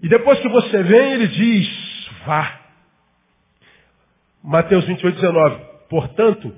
[0.00, 2.60] E depois que você vem, ele diz, vá.
[4.42, 5.64] Mateus 28, 19.
[5.88, 6.54] Portanto,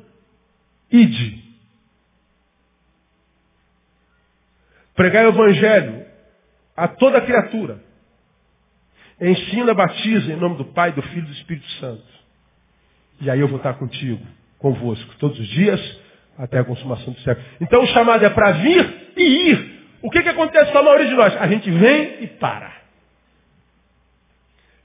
[0.91, 1.51] ide.
[4.95, 6.07] Pregai o evangelho
[6.77, 7.83] a toda criatura.
[9.19, 12.20] Ensina, batiza em nome do Pai, do Filho e do Espírito Santo.
[13.21, 14.21] E aí eu vou estar contigo,
[14.59, 16.01] convosco, todos os dias,
[16.39, 17.47] até a consumação do século.
[17.61, 19.81] Então o chamado é para vir e ir.
[20.03, 21.37] O que, que acontece com a maioria de nós?
[21.37, 22.73] A gente vem e para.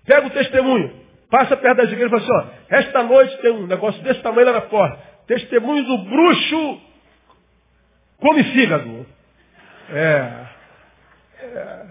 [0.05, 0.93] Pega o testemunho,
[1.29, 4.47] passa perto das igrejas e fala assim, ó, esta noite tem um negócio desse tamanho
[4.47, 4.99] lá na porta.
[5.25, 6.81] Testemunho do bruxo
[8.19, 9.05] come fígado.
[9.89, 10.45] É.
[11.41, 11.85] é.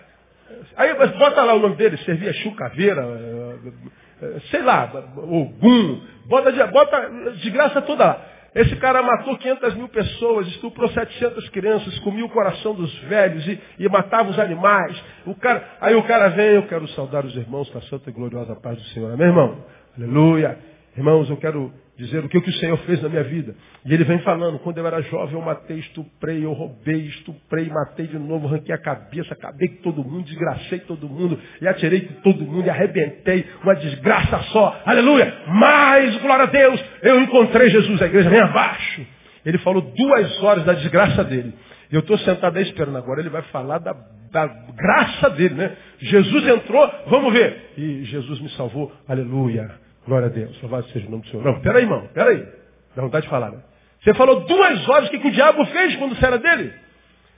[0.77, 4.04] Aí bota lá o nome dele, servia chucaveira, é, é,
[4.51, 7.11] sei lá, Ogum, Bota, bota
[7.43, 8.35] desgraça toda lá.
[8.55, 13.61] Esse cara matou 500 mil pessoas, estuprou 700 crianças, comia o coração dos velhos e,
[13.81, 14.97] e, matava os animais.
[15.27, 18.13] O cara, aí o cara vem, eu quero saudar os irmãos com a santa e
[18.13, 19.17] gloriosa paz do Senhor.
[19.17, 19.65] Meu irmão,
[19.97, 20.57] aleluia.
[20.97, 23.55] Irmãos, eu quero dizer o que, o que o Senhor fez na minha vida.
[23.85, 28.07] E ele vem falando, quando eu era jovem eu matei, estuprei, eu roubei, estuprei, matei
[28.07, 32.15] de novo, arranquei a cabeça, acabei com todo mundo, desgracei todo mundo, e atirei com
[32.23, 35.33] todo mundo, e arrebentei, uma desgraça só, aleluia!
[35.47, 39.07] Mas, glória a Deus, eu encontrei Jesus, a igreja vem abaixo.
[39.47, 41.53] Ele falou duas horas da desgraça dele.
[41.93, 43.95] Eu estou sentado aí esperando agora, ele vai falar da,
[44.33, 45.77] da graça dele, né?
[45.99, 47.73] Jesus entrou, vamos ver.
[47.77, 49.84] E Jesus me salvou, aleluia.
[50.07, 50.61] Glória a Deus.
[50.61, 51.45] Louvado seja o nome do Senhor.
[51.45, 52.09] Não, peraí, irmão.
[52.13, 52.47] Peraí.
[52.95, 53.63] Dá vontade de falar, né?
[54.03, 56.75] Você falou duas horas o que, que o diabo fez quando você era dele.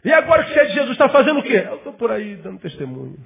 [0.05, 1.65] E agora que você é de Jesus, está fazendo o quê?
[1.67, 3.17] Eu estou por aí dando testemunho.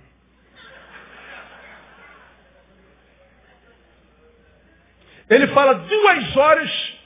[5.29, 6.99] Ele fala duas horas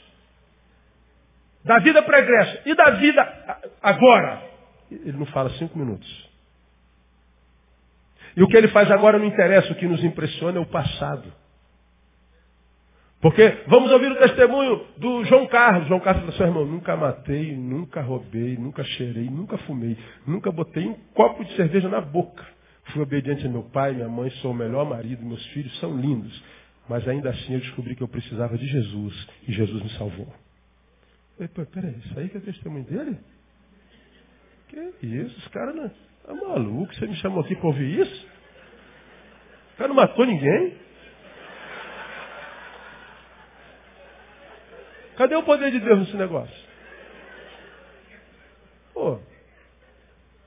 [1.65, 4.43] da vida pregressa e da vida agora.
[4.91, 6.31] Ele não fala cinco minutos.
[8.37, 11.33] E o que ele faz agora não interessa, o que nos impressiona é o passado.
[13.25, 15.89] Porque vamos ouvir o testemunho do João Carlos.
[15.89, 19.97] João Carlos falou assim, irmão, nunca matei, nunca roubei, nunca cheirei, nunca fumei,
[20.27, 22.47] nunca botei um copo de cerveja na boca.
[22.93, 26.45] Fui obediente a meu pai, minha mãe, sou o melhor marido, meus filhos são lindos.
[26.87, 30.29] Mas ainda assim eu descobri que eu precisava de Jesus e Jesus me salvou.
[31.39, 33.19] falei, pô, peraí, isso aí que é testemunho dele?
[34.69, 35.89] Que isso, os caras não.
[36.27, 38.27] Tá maluco, você me chamou aqui para ouvir isso?
[39.73, 40.84] O cara não matou ninguém.
[45.17, 46.65] Cadê o poder de Deus nesse negócio?
[48.93, 49.19] Pô,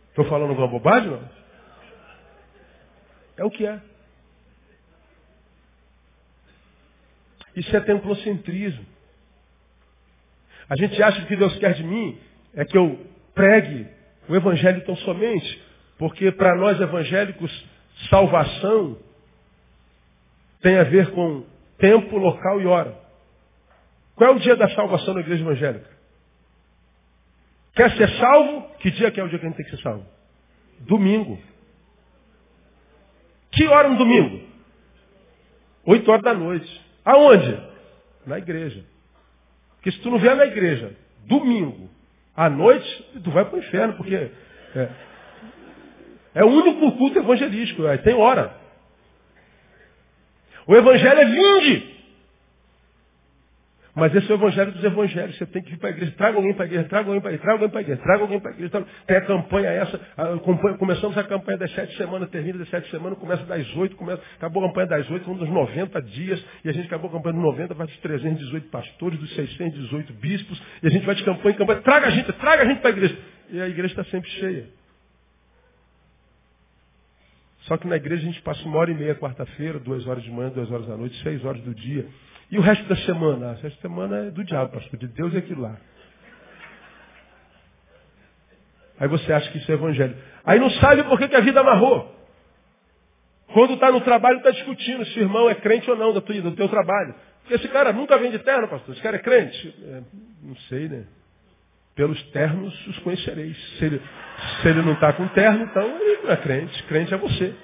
[0.09, 1.29] estou falando alguma bobagem, não?
[3.37, 3.79] É o que é.
[7.55, 8.85] Isso é templocentrismo.
[10.69, 12.19] A gente acha que Deus quer de mim
[12.53, 13.87] é que eu pregue
[14.27, 15.63] o Evangelho tão somente,
[15.97, 17.65] porque para nós evangélicos,
[18.09, 18.97] salvação
[20.61, 21.45] tem a ver com
[21.77, 23.06] tempo, local e hora.
[24.17, 25.89] Qual é o dia da salvação na igreja evangélica?
[27.75, 28.67] Quer ser salvo?
[28.79, 30.03] Que dia que é o dia que a gente tem que ser salvo?
[30.79, 31.39] Domingo.
[33.51, 34.41] Que hora no domingo?
[35.85, 36.85] Oito horas da noite.
[37.05, 37.61] Aonde?
[38.25, 38.83] Na igreja.
[39.75, 40.95] Porque se tu não vier na igreja,
[41.25, 41.87] domingo,
[42.35, 44.89] à noite, tu vai para o inferno, porque é,
[46.33, 48.55] é o único culto evangelístico, tem hora.
[50.65, 51.96] O evangelho é vinde.
[53.97, 55.35] Mas esse é o evangelho dos evangelhos.
[55.39, 56.11] Você tem que ir para a igreja.
[56.15, 57.99] Traga alguém para a igreja, traga alguém para a igreja, traga alguém para a igreja,
[58.03, 58.77] traga alguém para a igreja.
[59.07, 60.01] Tem a campanha essa.
[60.15, 64.21] A começamos a campanha das sete semanas, termina das sete semanas, começa das oito, começa,
[64.35, 67.33] acabou a campanha das oito, um dos 90 dias, e a gente acabou a campanha
[67.33, 71.55] dos 90, vai dos 318 pastores, dos 618 bispos, e a gente vai de campanha
[71.55, 71.81] em campanha.
[71.81, 73.17] Traga a gente, traga a gente para a igreja.
[73.49, 74.65] E a igreja está sempre cheia.
[77.61, 80.29] Só que na igreja a gente passa uma hora e meia quarta-feira, duas horas de
[80.29, 82.07] manhã, duas horas da noite, seis horas do dia.
[82.49, 83.51] E o resto da semana?
[83.51, 84.99] O resto da semana é do diabo, pastor.
[84.99, 85.75] De Deus é aquilo lá.
[88.99, 90.17] Aí você acha que isso é evangelho.
[90.43, 92.15] Aí não sabe por que, que a vida amarrou.
[93.53, 96.41] Quando está no trabalho, está discutindo se o irmão é crente ou não do teu,
[96.41, 97.13] do teu trabalho.
[97.41, 98.93] Porque esse cara nunca vem de terno, pastor.
[98.93, 99.75] Esse cara é crente.
[99.83, 100.01] É,
[100.41, 101.05] não sei, né?
[101.95, 103.57] Pelos ternos os conhecereis.
[103.77, 104.01] Se ele,
[104.61, 106.83] se ele não está com terno, então ele não é crente.
[106.83, 107.55] Crente é você.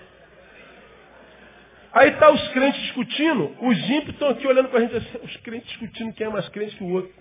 [1.93, 5.37] Aí tá os crentes discutindo, os ímpios estão aqui olhando para a gente assim, os
[5.37, 7.13] crentes discutindo quem é mais crente que o outro.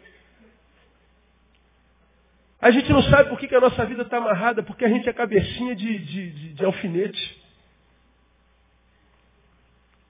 [2.58, 5.06] A gente não sabe por que, que a nossa vida está amarrada, porque a gente
[5.06, 7.42] é cabecinha de, de, de, de alfinete.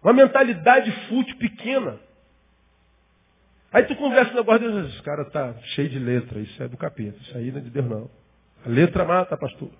[0.00, 1.98] Uma mentalidade fútil, pequena.
[3.72, 6.68] Aí tu conversa o negócio de Deus, esse cara tá cheio de letra, isso é
[6.68, 8.10] do capeta, isso aí não é de Deus não.
[8.64, 9.70] A letra mata, pastor.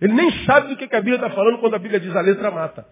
[0.00, 2.20] Ele nem sabe do que, que a Bíblia está falando quando a Bíblia diz a
[2.20, 2.86] letra mata.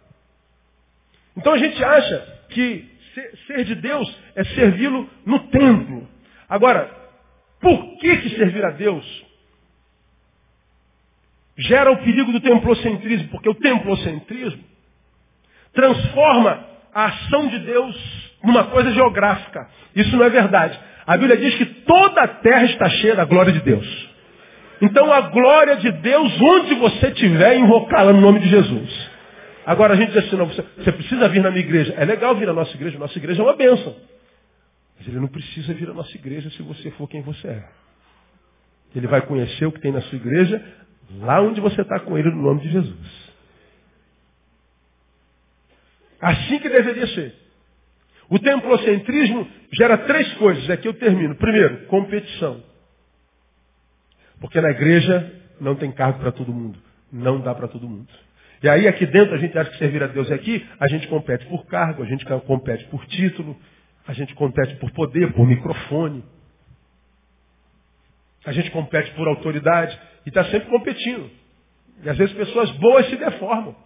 [1.36, 2.90] Então a gente acha que
[3.46, 6.08] ser de Deus é servi-lo no templo.
[6.48, 6.90] Agora,
[7.60, 9.04] por que, que servir a Deus
[11.56, 13.28] gera o perigo do templocentrismo?
[13.28, 14.64] Porque o templocentrismo
[15.72, 19.68] transforma a ação de Deus numa coisa geográfica.
[19.94, 20.78] Isso não é verdade.
[21.06, 24.10] A Bíblia diz que toda a terra está cheia da glória de Deus.
[24.80, 29.09] Então a glória de Deus, onde você estiver, invocá-la no nome de Jesus.
[29.70, 31.94] Agora a gente diz assim, não, você, você precisa vir na minha igreja.
[31.96, 33.94] É legal vir na nossa igreja, nossa igreja é uma bênção.
[34.98, 37.68] Mas ele não precisa vir à nossa igreja se você for quem você é.
[38.96, 40.60] Ele vai conhecer o que tem na sua igreja
[41.20, 43.30] lá onde você está com ele no nome de Jesus.
[46.20, 47.32] Assim que deveria ser.
[48.28, 50.68] O templocentrismo gera três coisas.
[50.68, 51.36] Aqui eu termino.
[51.36, 52.60] Primeiro, competição.
[54.40, 56.76] Porque na igreja não tem cargo para todo mundo.
[57.12, 58.08] Não dá para todo mundo.
[58.62, 61.46] E aí aqui dentro a gente acha que servir a Deus aqui, a gente compete
[61.46, 63.56] por cargo, a gente compete por título,
[64.06, 66.24] a gente compete por poder, por microfone.
[68.44, 71.30] A gente compete por autoridade e está sempre competindo.
[72.02, 73.76] E às vezes pessoas boas se deformam.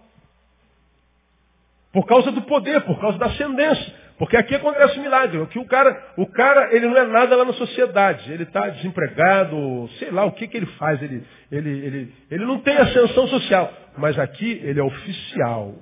[1.93, 3.95] Por causa do poder, por causa da ascendência.
[4.19, 5.45] Porque aqui acontece um milagre.
[5.47, 8.31] Que o cara, o cara, ele não é nada lá na sociedade.
[8.33, 11.03] Ele está desempregado, sei lá o que, que ele faz.
[11.03, 13.73] Ele, ele, ele, ele não tem ascensão social.
[13.97, 15.75] Mas aqui ele é oficial.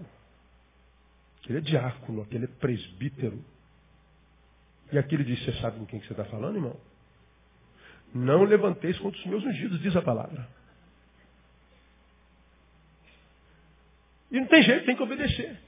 [1.48, 3.44] Ele é diácono, aquele é presbítero.
[4.90, 6.76] E aqui ele diz, você sabe com quem que você está falando, irmão?
[8.14, 10.46] Não levanteis contra os meus ungidos, diz a palavra.
[14.30, 15.58] E não tem jeito, tem que obedecer.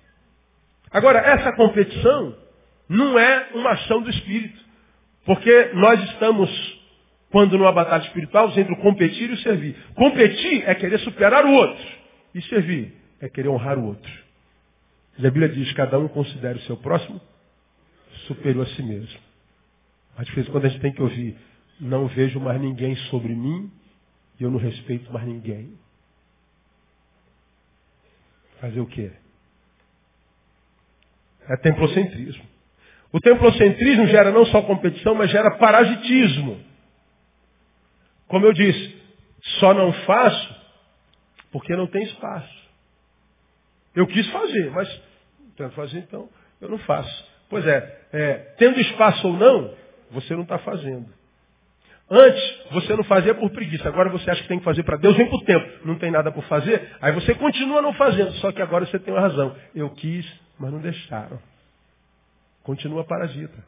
[0.91, 2.44] Agora, essa competição
[2.95, 4.63] não é uma ação do Espírito.
[5.25, 6.51] Porque nós estamos,
[7.31, 9.77] quando numa batalha espiritual, entre o competir e o servir.
[9.95, 11.87] Competir é querer superar o outro.
[12.35, 14.13] E servir é querer honrar o outro.
[15.19, 17.21] E a Bíblia diz, cada um considere o seu próximo
[18.27, 19.19] superior a si mesmo.
[20.17, 21.37] Mas de vez quando a gente tem que ouvir,
[21.81, 23.71] não vejo mais ninguém sobre mim
[24.39, 25.77] e eu não respeito mais ninguém.
[28.61, 29.13] Fazer o quê?
[31.49, 32.54] É templocentrismo.
[33.15, 36.61] O templocentrismo gera não só competição, mas gera parasitismo.
[38.27, 39.01] Como eu disse,
[39.61, 40.57] só não faço
[41.53, 42.53] porque não tem espaço.
[43.95, 45.03] Eu quis fazer, mas
[45.57, 46.29] tento fazer então,
[46.61, 47.25] eu não faço.
[47.49, 49.73] Pois é, é tendo espaço ou não,
[50.11, 51.07] você não está fazendo.
[52.11, 53.89] Antes, você não fazia por preguiça.
[53.89, 55.87] Agora você acha que tem que fazer para Deus, vem por tempo.
[55.87, 56.91] Não tem nada por fazer.
[57.01, 58.33] Aí você continua não fazendo.
[58.39, 59.55] Só que agora você tem uma razão.
[59.73, 60.27] Eu quis,
[60.59, 61.54] mas não deixaram.
[62.65, 63.65] Continua parasita.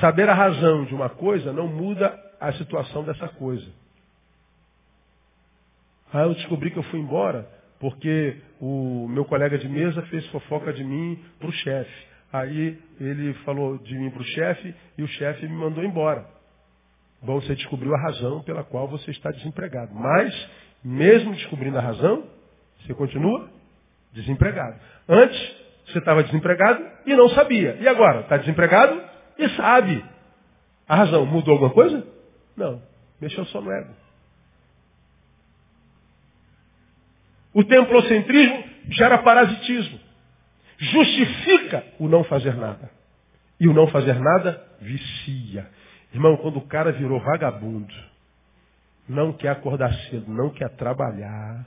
[0.00, 3.66] Saber a razão de uma coisa não muda a situação dessa coisa.
[6.12, 7.48] Aí eu descobri que eu fui embora
[7.78, 12.06] porque o meu colega de mesa fez fofoca de mim para o chefe.
[12.32, 16.26] Aí ele falou de mim para o chefe e o chefe me mandou embora.
[17.22, 19.94] Bom, você descobriu a razão pela qual você está desempregado.
[19.94, 20.50] Mas,
[20.82, 22.24] mesmo descobrindo a razão,
[22.80, 23.50] você continua
[24.12, 24.78] desempregado.
[25.08, 25.56] Antes,
[25.86, 27.76] você estava desempregado e não sabia.
[27.80, 28.20] E agora?
[28.20, 29.00] Está desempregado
[29.38, 30.04] e sabe.
[30.88, 32.06] A razão mudou alguma coisa?
[32.56, 32.82] Não.
[33.20, 33.94] Mexeu só no ego.
[37.52, 39.98] O templocentrismo gera parasitismo.
[40.78, 42.90] Justifica o não fazer nada.
[43.58, 45.68] E o não fazer nada vicia.
[46.12, 47.92] Irmão, quando o cara virou vagabundo,
[49.08, 51.66] não quer acordar cedo, não quer trabalhar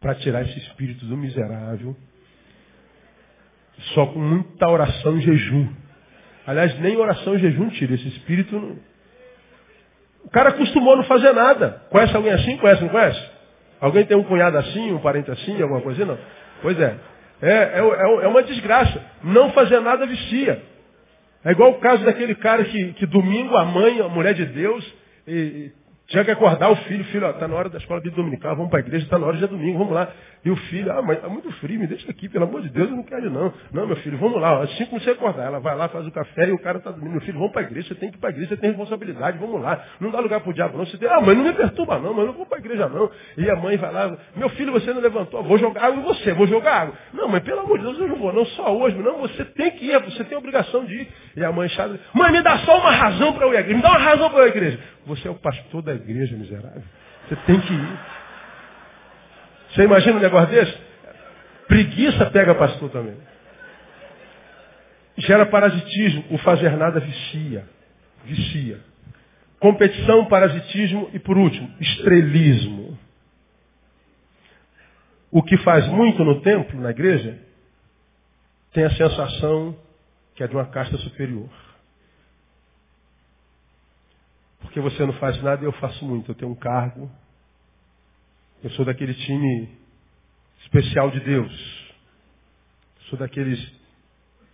[0.00, 1.96] para tirar esse espírito do miserável,
[3.94, 5.68] só com muita oração e jejum.
[6.46, 8.54] Aliás, nem oração e jejum tira esse espírito.
[8.54, 8.76] Não...
[10.24, 11.82] O cara acostumou a não fazer nada.
[11.90, 12.56] Conhece alguém assim?
[12.58, 13.30] Conhece, não conhece?
[13.80, 16.04] Alguém tem um cunhado assim, um parente assim, alguma coisa?
[16.04, 16.18] Não.
[16.62, 16.96] Pois é.
[17.42, 19.04] É, é, é, é uma desgraça.
[19.24, 20.62] Não fazer nada vicia.
[21.44, 24.94] É igual o caso daquele cara que, que domingo a mãe, a mulher de Deus,
[25.26, 25.72] e,
[26.08, 28.80] tinha que acordar o filho, filho, está na hora da escola de dominical, vamos para
[28.80, 30.08] a igreja, está na hora de domingo, vamos lá.
[30.44, 32.90] E o filho, ah, mas está muito frio, me deixa aqui, pelo amor de Deus,
[32.90, 33.52] eu não quero não.
[33.72, 35.46] Não, meu filho, vamos lá, assim como você acordar.
[35.46, 37.12] Ela vai lá, faz o café e o cara está dormindo.
[37.12, 38.70] Meu filho, vamos para a igreja, você tem que ir para a igreja, você tem
[38.70, 39.80] responsabilidade, vamos lá.
[40.00, 40.84] Não dá lugar para o diabo não.
[40.84, 43.08] Você tem, ah, mas não me perturba não, mas não vou para a igreja não.
[43.38, 46.32] E a mãe vai lá, meu filho, você não levantou, vou jogar água em você,
[46.32, 46.94] vou jogar água.
[47.14, 49.70] Não, mas pelo amor de Deus, eu não vou, não, só hoje, não, você tem
[49.70, 51.08] que ir, você tem obrigação de ir.
[51.36, 53.76] E a mãe chata, mãe, me dá só uma razão para eu ir à igreja,
[53.76, 54.78] me dá uma razão para eu ir à igreja.
[55.06, 56.82] Você é o pastor da igreja, miserável.
[57.28, 58.00] Você tem que ir.
[59.70, 60.76] Você imagina um negócio desse?
[61.66, 63.16] Preguiça pega pastor também.
[65.18, 66.24] Gera parasitismo.
[66.30, 67.68] O fazer nada vicia.
[68.24, 68.80] Vicia.
[69.58, 72.98] Competição, parasitismo e, por último, estrelismo.
[75.30, 77.38] O que faz muito no templo, na igreja,
[78.72, 79.76] tem a sensação
[80.34, 81.48] que é de uma casta superior.
[84.72, 86.30] Porque você não faz nada e eu faço muito.
[86.30, 87.10] Eu tenho um cargo.
[88.64, 89.68] Eu sou daquele time
[90.62, 91.94] especial de Deus.
[93.10, 93.60] Sou daqueles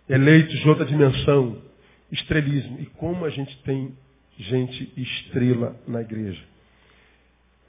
[0.09, 1.61] eleitos de outra dimensão.
[2.11, 2.81] Estrelismo.
[2.81, 3.97] E como a gente tem
[4.37, 6.43] gente estrela na igreja.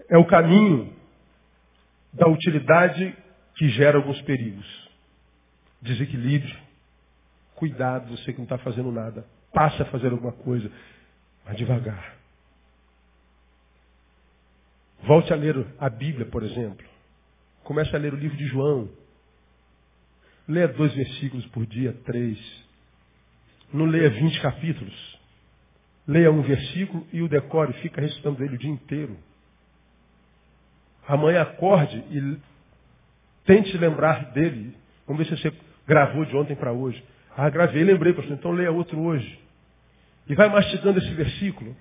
[0.08, 0.92] É o caminho
[2.12, 3.16] da utilidade
[3.54, 4.66] que gera alguns perigos.
[5.80, 6.58] Desequilíbrio.
[7.54, 9.24] Cuidado, você que não está fazendo nada.
[9.52, 10.68] Passe a fazer alguma coisa,
[11.46, 12.18] mas devagar.
[15.02, 16.86] Volte a ler a Bíblia, por exemplo.
[17.64, 18.88] Comece a ler o livro de João.
[20.46, 22.38] Leia dois versículos por dia, três.
[23.72, 25.18] Não leia vinte capítulos.
[26.06, 29.16] Leia um versículo e o decore, fica recitando ele o dia inteiro.
[31.06, 32.36] Amanhã acorde e
[33.44, 34.76] tente lembrar dele.
[35.06, 35.52] Vamos ver se você
[35.86, 37.02] gravou de ontem para hoje.
[37.36, 38.34] Ah, gravei, lembrei, pastor.
[38.34, 39.40] Então leia outro hoje.
[40.28, 41.76] E vai mastigando esse versículo.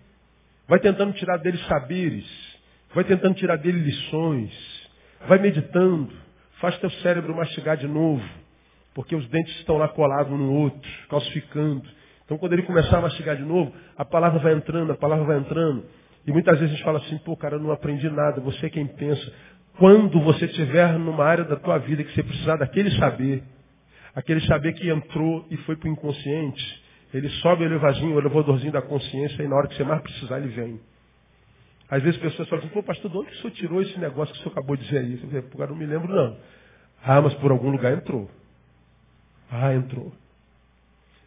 [0.67, 2.48] Vai tentando tirar dele saberes
[2.93, 4.51] vai tentando tirar dele lições,
[5.27, 6.11] vai meditando,
[6.59, 8.23] faz teu cérebro mastigar de novo,
[8.93, 11.83] porque os dentes estão lá colados um no outro, calcificando.
[12.25, 15.37] Então quando ele começar a mastigar de novo, a palavra vai entrando, a palavra vai
[15.39, 15.85] entrando.
[16.25, 18.69] E muitas vezes a gente fala assim, pô, cara, eu não aprendi nada, você é
[18.69, 19.33] quem pensa.
[19.77, 23.43] Quando você estiver numa área da tua vida que você precisar daquele saber,
[24.13, 26.83] aquele saber que entrou e foi para o inconsciente,
[27.13, 30.37] ele sobe o elevadorzinho, o elevadorzinho da consciência e na hora que você mais precisar
[30.39, 30.79] ele vem.
[31.89, 34.39] Às vezes pessoas falam assim, pô, pastor, de onde o senhor tirou esse negócio que
[34.39, 35.13] o senhor acabou de dizer aí?
[35.13, 36.37] Eu falei, não me lembro não.
[37.03, 38.29] Ah, mas por algum lugar entrou.
[39.51, 40.13] Ah, entrou.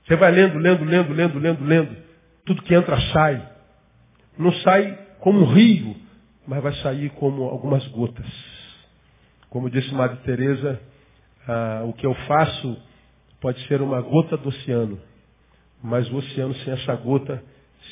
[0.06, 1.96] Você vai lendo, lendo, lendo, lendo, lendo, lendo.
[2.44, 3.48] Tudo que entra sai.
[4.38, 5.96] Não sai como um rio,
[6.46, 8.26] mas vai sair como algumas gotas.
[9.50, 10.80] Como disse Madre Teresa,
[11.46, 12.80] ah, o que eu faço
[13.40, 15.00] pode ser uma gota do oceano,
[15.82, 17.42] mas o oceano sem essa gota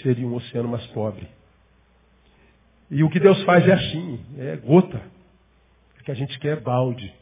[0.03, 1.27] seria um oceano mais pobre.
[2.91, 5.01] E o que Deus faz é assim, é gota.
[6.01, 7.13] O que a gente quer é balde.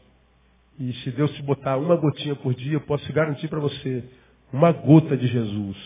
[0.79, 4.03] E se Deus te botar uma gotinha por dia, eu posso garantir para você,
[4.51, 5.77] uma gota de Jesus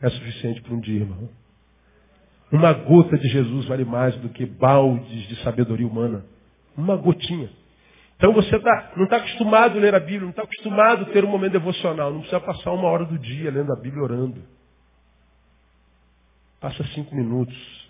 [0.00, 1.28] é suficiente para um dia, irmão.
[2.52, 6.24] Uma gota de Jesus vale mais do que baldes de sabedoria humana.
[6.76, 7.50] Uma gotinha.
[8.16, 11.24] Então você tá, não está acostumado a ler a Bíblia, não está acostumado a ter
[11.24, 12.12] um momento devocional.
[12.12, 14.42] Não precisa passar uma hora do dia lendo a Bíblia orando.
[16.60, 17.87] Passa cinco minutos.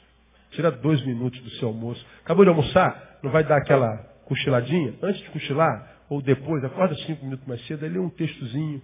[0.51, 2.05] Tira dois minutos do seu almoço.
[2.25, 3.19] Acabou de almoçar?
[3.23, 4.95] Não vai dar aquela cochiladinha?
[5.03, 8.81] Antes de cochilar, ou depois, acorda cinco minutos mais cedo, aí lê um textozinho.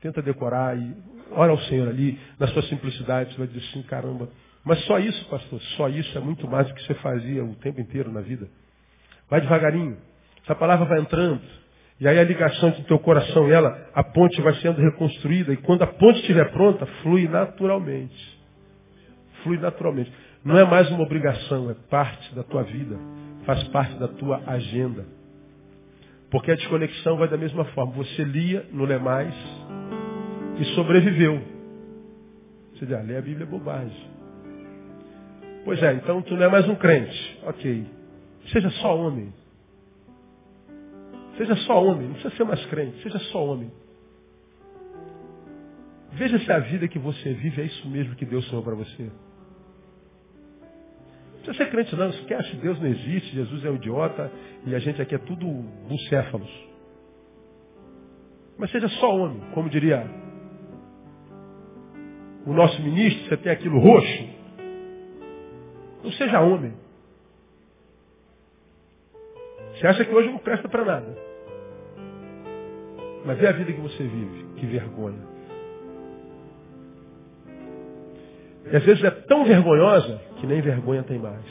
[0.00, 0.94] Tenta decorar e
[1.32, 4.28] ora ao Senhor ali, na sua simplicidade, você vai dizer assim, caramba.
[4.64, 7.80] Mas só isso, pastor, só isso é muito mais do que você fazia o tempo
[7.80, 8.48] inteiro na vida.
[9.28, 9.96] Vai devagarinho.
[10.44, 11.40] Essa palavra vai entrando.
[12.00, 15.52] E aí a ligação entre teu coração e ela, a ponte vai sendo reconstruída.
[15.52, 18.38] E quando a ponte estiver pronta, flui naturalmente.
[19.42, 20.12] Flui naturalmente.
[20.48, 22.96] Não é mais uma obrigação, é parte da tua vida.
[23.44, 25.04] Faz parte da tua agenda.
[26.30, 27.92] Porque a desconexão vai da mesma forma.
[27.92, 29.34] Você lia, não lê mais,
[30.58, 31.38] e sobreviveu.
[32.72, 34.10] Você diz, ah, ler a Bíblia é bobagem.
[35.66, 37.40] Pois é, então tu não é mais um crente.
[37.42, 37.84] Ok.
[38.50, 39.30] Seja só homem.
[41.36, 43.70] Seja só homem, não precisa ser mais crente, seja só homem.
[46.12, 49.10] Veja se a vida que você vive é isso mesmo que Deus sonhou para você.
[51.48, 54.30] Não precisa ser crente não, esquece, Deus não existe, Jesus é um idiota
[54.66, 55.46] e a gente aqui é tudo
[55.88, 56.68] bucéfalos.
[58.58, 60.06] Mas seja só homem, como diria
[62.44, 64.28] o nosso ministro, você tem aquilo roxo.
[66.04, 66.74] Não seja homem.
[69.72, 71.16] Você acha que hoje não presta para nada.
[73.24, 74.44] Mas vê a vida que você vive.
[74.56, 75.26] Que vergonha.
[78.70, 81.44] E às vezes é tão vergonhosa que nem vergonha tem mais.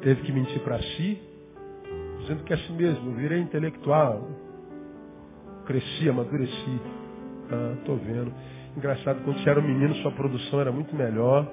[0.00, 1.20] Teve que mentir para si,
[2.20, 4.28] dizendo que é assim mesmo, eu virei intelectual.
[5.66, 6.80] Cresci, amadureci.
[7.50, 8.32] Ah, tô vendo.
[8.76, 11.46] Engraçado, quando você era um menino, sua produção era muito melhor.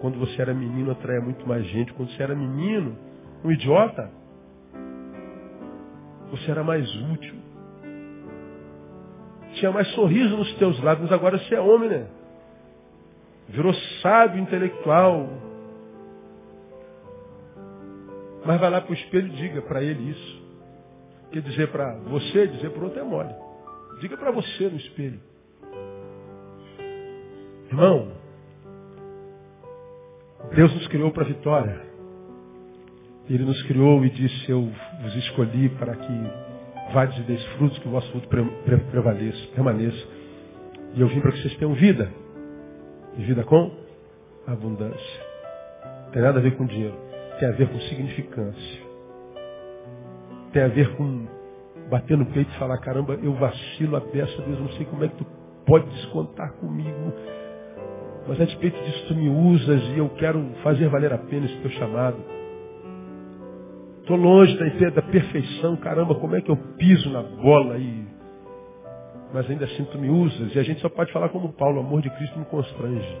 [0.00, 1.92] Quando você era menino, atraía muito mais gente.
[1.94, 2.96] Quando você era menino,
[3.44, 4.10] um idiota,
[6.30, 7.34] você era mais útil.
[9.54, 12.06] Tinha mais sorriso nos teus lábios, agora você é homem, né?
[13.48, 13.72] Virou
[14.02, 15.28] sábio, intelectual.
[18.44, 20.42] Mas vai lá para o espelho e diga para ele isso.
[21.32, 23.34] Quer dizer para você, dizer para o outro é mole.
[24.00, 25.20] Diga para você no espelho.
[27.68, 28.12] Irmão,
[30.54, 31.88] Deus nos criou para a vitória.
[33.28, 34.70] Ele nos criou e disse, eu
[35.02, 38.28] vos escolhi para que vades e deis frutos, que o vosso fruto
[38.90, 40.06] prevaleça, permaneça.
[40.94, 42.10] E eu vim para que vocês tenham vida.
[43.18, 43.70] E vida com
[44.46, 45.26] abundância.
[46.12, 46.94] Tem nada a ver com dinheiro.
[47.38, 48.80] Tem a ver com significância.
[50.52, 51.26] Tem a ver com
[51.90, 55.08] bater no peito e falar, caramba, eu vacilo a beça, Deus, não sei como é
[55.08, 55.26] que tu
[55.66, 57.12] pode descontar comigo.
[58.26, 61.56] Mas a despeito disso tu me usas e eu quero fazer valer a pena esse
[61.60, 62.16] teu chamado.
[64.00, 65.76] Estou longe da ideia da perfeição.
[65.76, 68.06] Caramba, como é que eu piso na bola aí?
[69.32, 70.54] Mas ainda assim tu me usas.
[70.54, 73.18] E a gente só pode falar como Paulo, o amor de Cristo me constrange.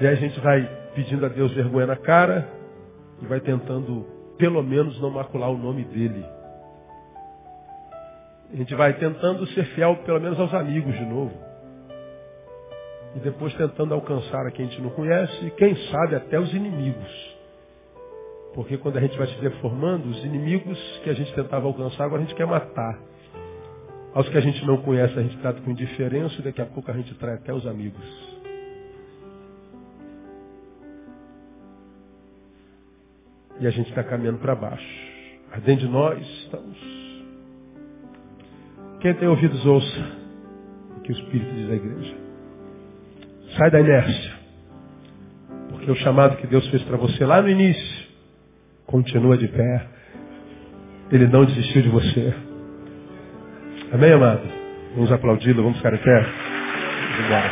[0.00, 2.48] E aí a gente vai pedindo a Deus vergonha na cara
[3.22, 4.06] e vai tentando,
[4.38, 6.24] pelo menos, não macular o nome dele.
[8.52, 11.32] A gente vai tentando ser fiel, pelo menos, aos amigos de novo.
[13.16, 16.52] E depois tentando alcançar a quem a gente não conhece e, quem sabe, até os
[16.52, 17.36] inimigos.
[18.54, 22.22] Porque quando a gente vai se deformando, os inimigos que a gente tentava alcançar, agora
[22.22, 22.98] a gente quer matar.
[24.16, 26.90] Aos que a gente não conhece, a gente trata com indiferença e daqui a pouco
[26.90, 28.02] a gente trai até os amigos.
[33.60, 34.88] E a gente está caminhando para baixo.
[35.50, 36.78] Mas dentro de nós estamos.
[39.00, 40.16] Quem tem ouvidos, ouça
[40.96, 42.16] o que o Espírito diz à igreja.
[43.58, 44.34] Sai da inércia.
[45.68, 48.06] Porque o chamado que Deus fez para você lá no início
[48.86, 49.86] continua de pé.
[51.12, 52.45] Ele não desistiu de você.
[53.96, 54.42] Amém, amado?
[54.94, 56.26] Vamos aplaudi-lo, vamos ficar de pé.
[57.24, 57.50] Embora.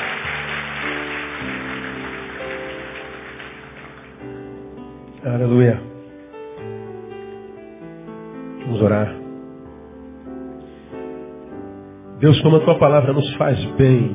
[5.24, 5.80] Aleluia.
[8.60, 9.14] Vamos orar.
[12.20, 14.14] Deus, como a tua palavra nos faz bem,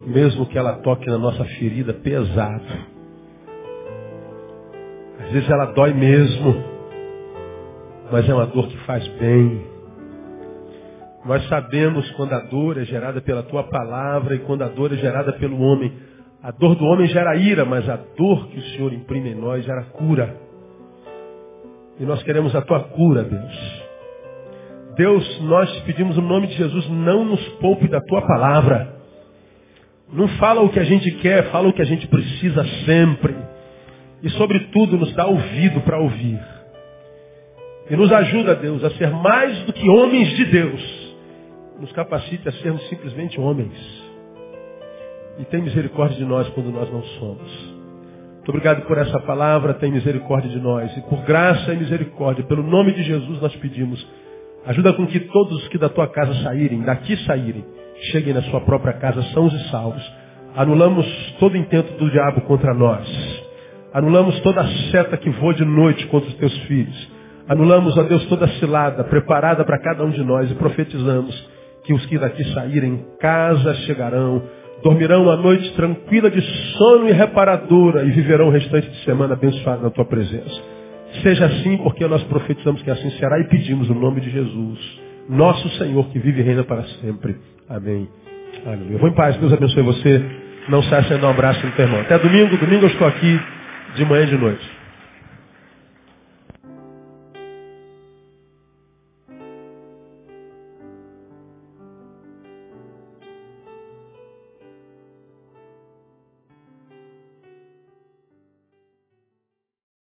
[0.00, 2.64] mesmo que ela toque na nossa ferida pesado.
[5.20, 6.54] Às vezes ela dói mesmo,
[8.10, 9.75] mas é uma dor que faz bem.
[11.26, 14.96] Nós sabemos quando a dor é gerada pela tua palavra e quando a dor é
[14.96, 15.92] gerada pelo homem.
[16.40, 19.64] A dor do homem gera ira, mas a dor que o Senhor imprime em nós
[19.64, 20.36] gera cura.
[21.98, 23.82] E nós queremos a tua cura, Deus.
[24.96, 28.94] Deus, nós te pedimos o no nome de Jesus, não nos poupe da tua palavra.
[30.12, 33.34] Não fala o que a gente quer, fala o que a gente precisa sempre.
[34.22, 36.38] E sobretudo nos dá ouvido para ouvir.
[37.90, 40.95] E nos ajuda, Deus, a ser mais do que homens de Deus.
[41.80, 43.74] Nos capacite a sermos simplesmente homens.
[45.38, 47.76] E tem misericórdia de nós quando nós não somos.
[48.46, 50.96] Muito obrigado por essa palavra, tem misericórdia de nós.
[50.96, 54.06] E por graça e misericórdia, pelo nome de Jesus nós pedimos.
[54.64, 57.64] Ajuda com que todos os que da tua casa saírem, daqui saírem,
[58.12, 60.02] cheguem na sua própria casa sãos e salvos.
[60.54, 61.06] Anulamos
[61.38, 63.06] todo intento do diabo contra nós.
[63.92, 67.12] Anulamos toda a seta que voa de noite contra os teus filhos.
[67.48, 71.55] Anulamos, ó Deus, toda a cilada preparada para cada um de nós e profetizamos
[71.86, 74.42] que os que daqui saírem, casa chegarão,
[74.82, 76.40] dormirão a noite tranquila de
[76.76, 80.62] sono e reparadora e viverão o restante de semana abençoado na tua presença.
[81.22, 85.68] Seja assim, porque nós profetizamos que assim será e pedimos no nome de Jesus, nosso
[85.78, 87.36] Senhor que vive e reina para sempre.
[87.68, 88.08] Amém.
[88.66, 88.98] Aleluia.
[88.98, 90.24] Vou em paz, Deus abençoe você.
[90.68, 92.00] Não saia sem dar um abraço no teu irmão.
[92.00, 93.40] Até domingo, domingo eu estou aqui
[93.94, 94.75] de manhã e de noite.